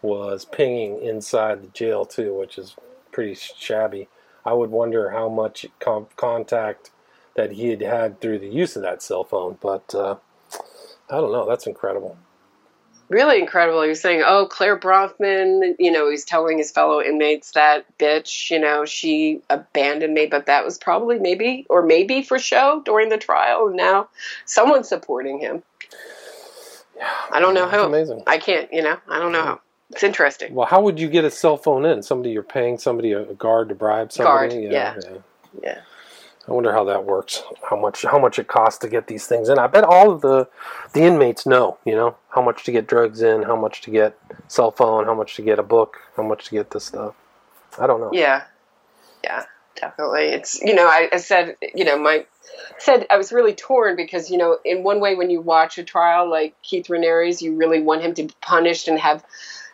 [0.00, 2.76] was pinging inside the jail too, which is
[3.12, 4.08] pretty shabby.
[4.44, 6.90] I would wonder how much com- contact
[7.36, 10.16] that he had had through the use of that cell phone, but uh,
[11.08, 11.48] I don't know.
[11.48, 12.18] That's incredible.
[13.08, 13.82] Really incredible.
[13.82, 18.50] He was saying, "Oh, Clare Bronfman, you know, he's telling his fellow inmates that bitch,
[18.50, 23.10] you know, she abandoned me, but that was probably maybe or maybe for show during
[23.10, 23.66] the trial.
[23.66, 24.08] And now
[24.46, 25.62] someone's supporting him.
[27.30, 27.80] I don't know who.
[27.80, 28.22] amazing.
[28.26, 29.60] I can't, you know, I don't know how.
[29.90, 30.54] It's interesting.
[30.54, 32.02] Well, how would you get a cell phone in?
[32.02, 34.62] Somebody you're paying somebody a guard to bribe somebody?
[34.62, 34.96] Guard, yeah.
[35.62, 35.80] Yeah.
[36.48, 37.42] I wonder how that works.
[37.68, 39.58] How much how much it costs to get these things in.
[39.58, 40.48] I bet all of the
[40.92, 44.18] the inmates know, you know, how much to get drugs in, how much to get
[44.48, 47.14] cell phone, how much to get a book, how much to get this stuff.
[47.78, 48.10] I don't know.
[48.12, 48.44] Yeah.
[49.22, 49.44] Yeah.
[49.80, 50.26] definitely.
[50.26, 52.26] It's you know, I, I said you know my
[52.78, 55.84] said I was really torn because you know in one way when you watch a
[55.84, 59.24] trial like Keith Raniere's, you really want him to be punished and have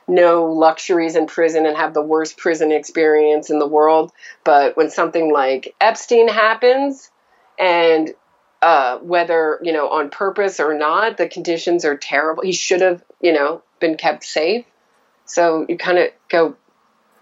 [0.09, 4.11] no luxuries in prison and have the worst prison experience in the world.
[4.45, 7.11] But when something like Epstein happens,
[7.59, 8.15] and
[8.63, 12.43] uh, whether you know on purpose or not, the conditions are terrible.
[12.43, 14.65] He should have you know been kept safe.
[15.27, 16.57] So you kind of go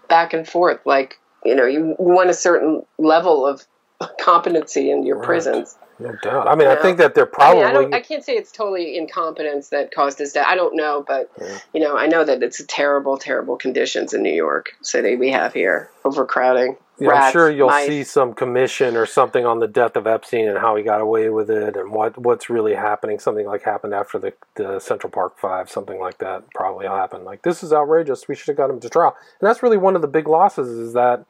[0.07, 3.65] back and forth, like you know you want a certain level of
[4.21, 5.25] competency in your Right.
[5.25, 5.77] prisons.
[5.99, 6.47] No doubt.
[6.47, 7.63] I mean, I think that they're I, probably.
[7.63, 10.45] mean, I, don't, I can't say it's totally incompetence that caused his death.
[10.47, 11.57] I don't know, but Yeah.
[11.73, 15.53] you know, I know that it's terrible, terrible conditions in New York City we have
[15.53, 16.77] here, overcrowding.
[16.99, 17.87] Yeah, I'm sure you'll mice.
[17.87, 21.29] see some commission or something on the death of Epstein and how he got away
[21.29, 23.19] with it and what what's really happening.
[23.19, 27.23] Something like happened after the, the Central Park Five, something like that probably happened.
[27.23, 28.27] Like this is outrageous.
[28.27, 29.15] We should have got him to trial.
[29.39, 31.25] And that's really one of the big losses is that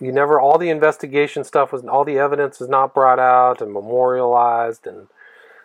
[0.00, 3.72] you never all the investigation stuff was all the evidence is not brought out and
[3.72, 5.08] memorialized and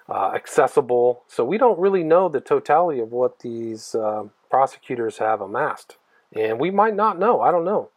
[0.10, 1.24] uh, accessible.
[1.28, 5.98] So we don't really know the totality of what these uh, prosecutors have amassed,
[6.34, 7.42] and we might not know.
[7.42, 7.90] I don't know.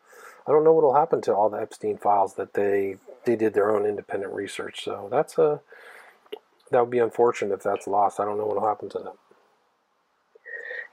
[0.47, 3.55] I don't know what will happen to all the Epstein files that they they did
[3.55, 4.85] their own independent research.
[4.85, 5.61] So that's a
[6.71, 8.21] that would be unfortunate if that's lost.
[8.21, 9.15] I don't know what will happen to them.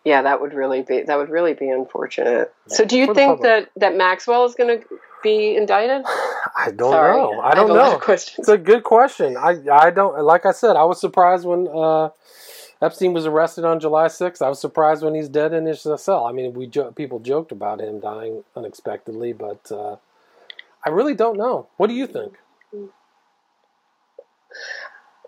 [0.03, 2.53] Yeah, that would really be that would really be unfortunate.
[2.67, 4.87] So, do you For think that that Maxwell is going to
[5.21, 6.03] be indicted?
[6.57, 7.39] I don't Sorry, know.
[7.39, 8.13] I don't lot know.
[8.13, 9.37] It's a good question.
[9.37, 10.75] I I don't like I said.
[10.75, 12.09] I was surprised when uh,
[12.81, 14.41] Epstein was arrested on July 6th.
[14.41, 16.25] I was surprised when he's dead in his cell.
[16.25, 19.97] I mean, we jo- people joked about him dying unexpectedly, but uh,
[20.83, 21.67] I really don't know.
[21.77, 22.33] What do you think?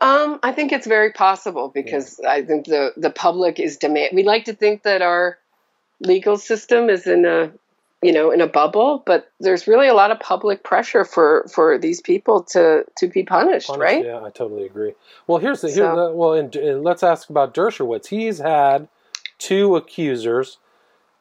[0.01, 4.09] Um, I think it's very possible because I think the the public is demand.
[4.13, 5.37] We like to think that our
[5.99, 7.51] legal system is in a
[8.01, 11.77] you know in a bubble, but there's really a lot of public pressure for for
[11.77, 14.05] these people to to be punished, Honest- right?
[14.05, 14.93] Yeah, I totally agree.
[15.27, 15.77] Well, here's the here.
[15.77, 18.07] So- the- well, and, and let's ask about Dershowitz.
[18.07, 18.87] He's had
[19.37, 20.57] two accusers.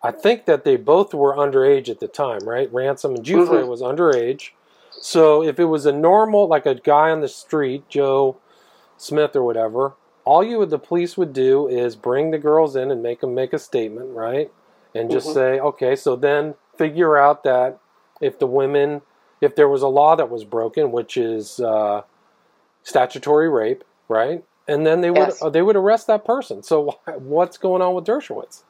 [0.02, 2.72] I think that they both were underage at the time, right?
[2.72, 3.68] Ransome and Giuffre Mhm.
[3.68, 4.50] was underage.
[4.90, 8.36] So if it was a normal, like a guy on the street, Joe
[9.02, 9.94] Smith or whatever,
[10.24, 13.34] all you would the police would do is bring the girls in and make them
[13.34, 14.52] make a statement, right?
[14.94, 15.34] And just Mhm.
[15.34, 17.78] say, okay, so then figure out that
[18.20, 19.02] if the women,
[19.40, 22.02] if there was a law that was broken, which is uh,
[22.84, 24.44] statutory rape, right?
[24.68, 25.42] And then they would Yes.
[25.42, 26.62] uh, they would arrest that person.
[26.62, 28.62] So what's going on with Dershowitz?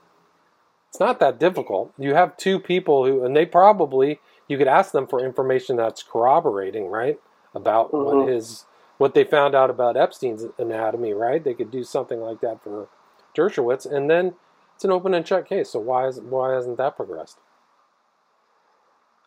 [0.91, 1.93] It's not that difficult.
[1.99, 6.03] You have two people who, and they probably you could ask them for information that's
[6.03, 7.19] corroborating, right,
[7.55, 8.29] about what Mhm.
[8.29, 8.65] his
[9.03, 11.43] what they found out about Epstein's anatomy, right?
[11.43, 12.89] They could do something like that for
[13.37, 14.35] Dershowitz, and then
[14.77, 15.71] it's an open and shut case.
[15.71, 17.39] So why is why hasn't that progressed?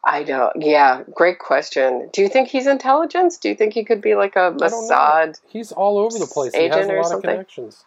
[0.01, 0.53] I don't.
[0.61, 2.09] Yeah, great question.
[2.13, 3.37] Do you think he's intelligence?
[3.37, 4.53] Do you think he could be like a.
[4.53, 5.41] Mossad?
[5.49, 6.55] He's all over the place.
[6.55, 7.29] He has agent a or lot of something?
[7.31, 7.83] connections.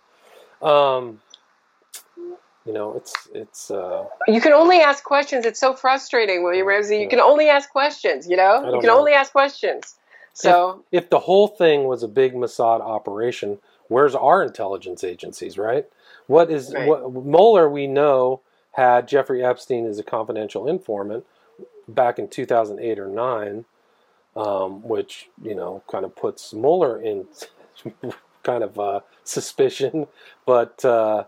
[0.60, 1.22] Um,
[2.66, 3.70] you know, it's it's.
[3.70, 5.46] Uh, You can only ask questions.
[5.46, 6.98] It's so frustrating, William Ramsey.
[6.98, 8.28] You can only ask questions.
[8.28, 8.98] You know, you can know.
[8.98, 9.94] only ask questions.
[10.42, 13.58] So if the whole thing was a big Mossad operation,
[13.88, 15.86] where's our intelligence agencies, right?
[16.26, 16.88] What is Right.
[16.88, 17.68] what Mueller?
[17.68, 18.40] We know
[18.72, 21.26] had Jeffrey Epstein as a confidential informant
[21.88, 23.64] back in 2008 or nine,
[24.36, 27.26] um, which you know kind of puts Mueller in
[28.42, 30.06] kind of uh, suspicion.
[30.46, 31.24] But uh,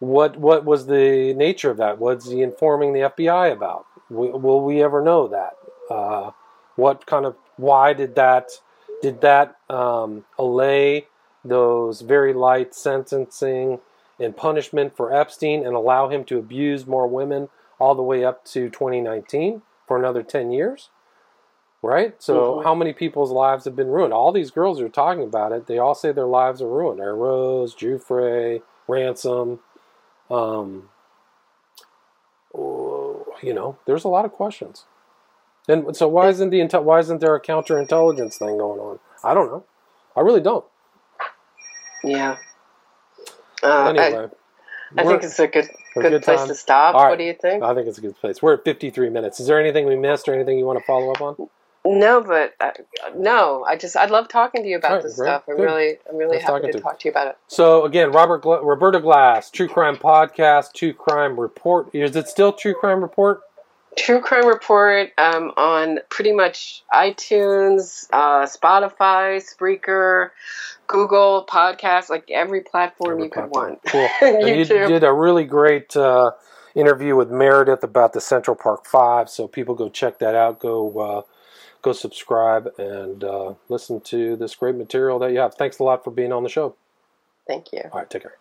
[0.00, 1.98] what what was the nature of that?
[1.98, 3.86] What's he informing the FBI about?
[4.10, 5.54] W- will we ever know that?
[5.90, 6.30] Uh,
[6.76, 8.50] what kind of why did that
[9.02, 11.06] did that um, allay
[11.44, 13.80] those very light sentencing
[14.18, 17.48] and punishment for Epstein and allow him to abuse more women
[17.78, 20.88] all the way up to 2019 for another 10 years?
[21.82, 22.20] Right?
[22.20, 22.64] So, Mhm.
[22.64, 24.14] how many people's lives have been ruined?
[24.14, 25.66] All these girls are talking about it.
[25.66, 27.00] They all say their lives are ruined.
[27.00, 29.60] Araoz, Giuffre, Ransome.
[30.30, 30.88] Um,
[32.54, 34.86] oh, you know, there's a lot of questions.
[35.68, 38.98] And so, why isn't the why isn't there a counterintelligence thing going on?
[39.24, 39.64] I don't know.
[40.14, 40.64] I really don't.
[42.04, 42.36] yeah,
[43.62, 44.28] uh, Anyway,
[44.96, 46.94] I, I think it's a good a good, good place to stop.
[46.94, 47.10] Right.
[47.10, 47.62] What do you think?
[47.62, 48.40] I think it's a good place.
[48.40, 49.40] We're at 53 minutes.
[49.40, 51.48] Is there anything we missed or anything you want to follow up on?
[51.86, 52.72] no, but uh,
[53.16, 55.44] no, I just I love talking to you about right, this stuff.
[55.48, 55.62] I'm Good.
[55.62, 57.38] really I'm really Nice happy to to talk to you about it.
[57.48, 61.88] So again, Robert Gla- Roberta Glass, True Crime Podcast, True Crime Report.
[61.94, 63.40] Is it still True Crime Report?
[63.96, 70.30] True Crime Report um, on pretty much iTunes, uh, Spotify, Spreaker,
[70.86, 73.80] Google Podcasts, like every platform you could want.
[73.86, 74.08] Cool.
[74.20, 76.32] You did a really great uh,
[76.74, 79.30] interview with Meredith about the Central Park Five.
[79.30, 80.60] So people go check that out.
[80.60, 81.22] Go uh,
[81.82, 85.54] go subscribe and uh, listen to this great material that you have.
[85.54, 86.76] Thanks a lot for being on the show.
[87.46, 87.82] Thank you.
[87.92, 88.36] All right, take care.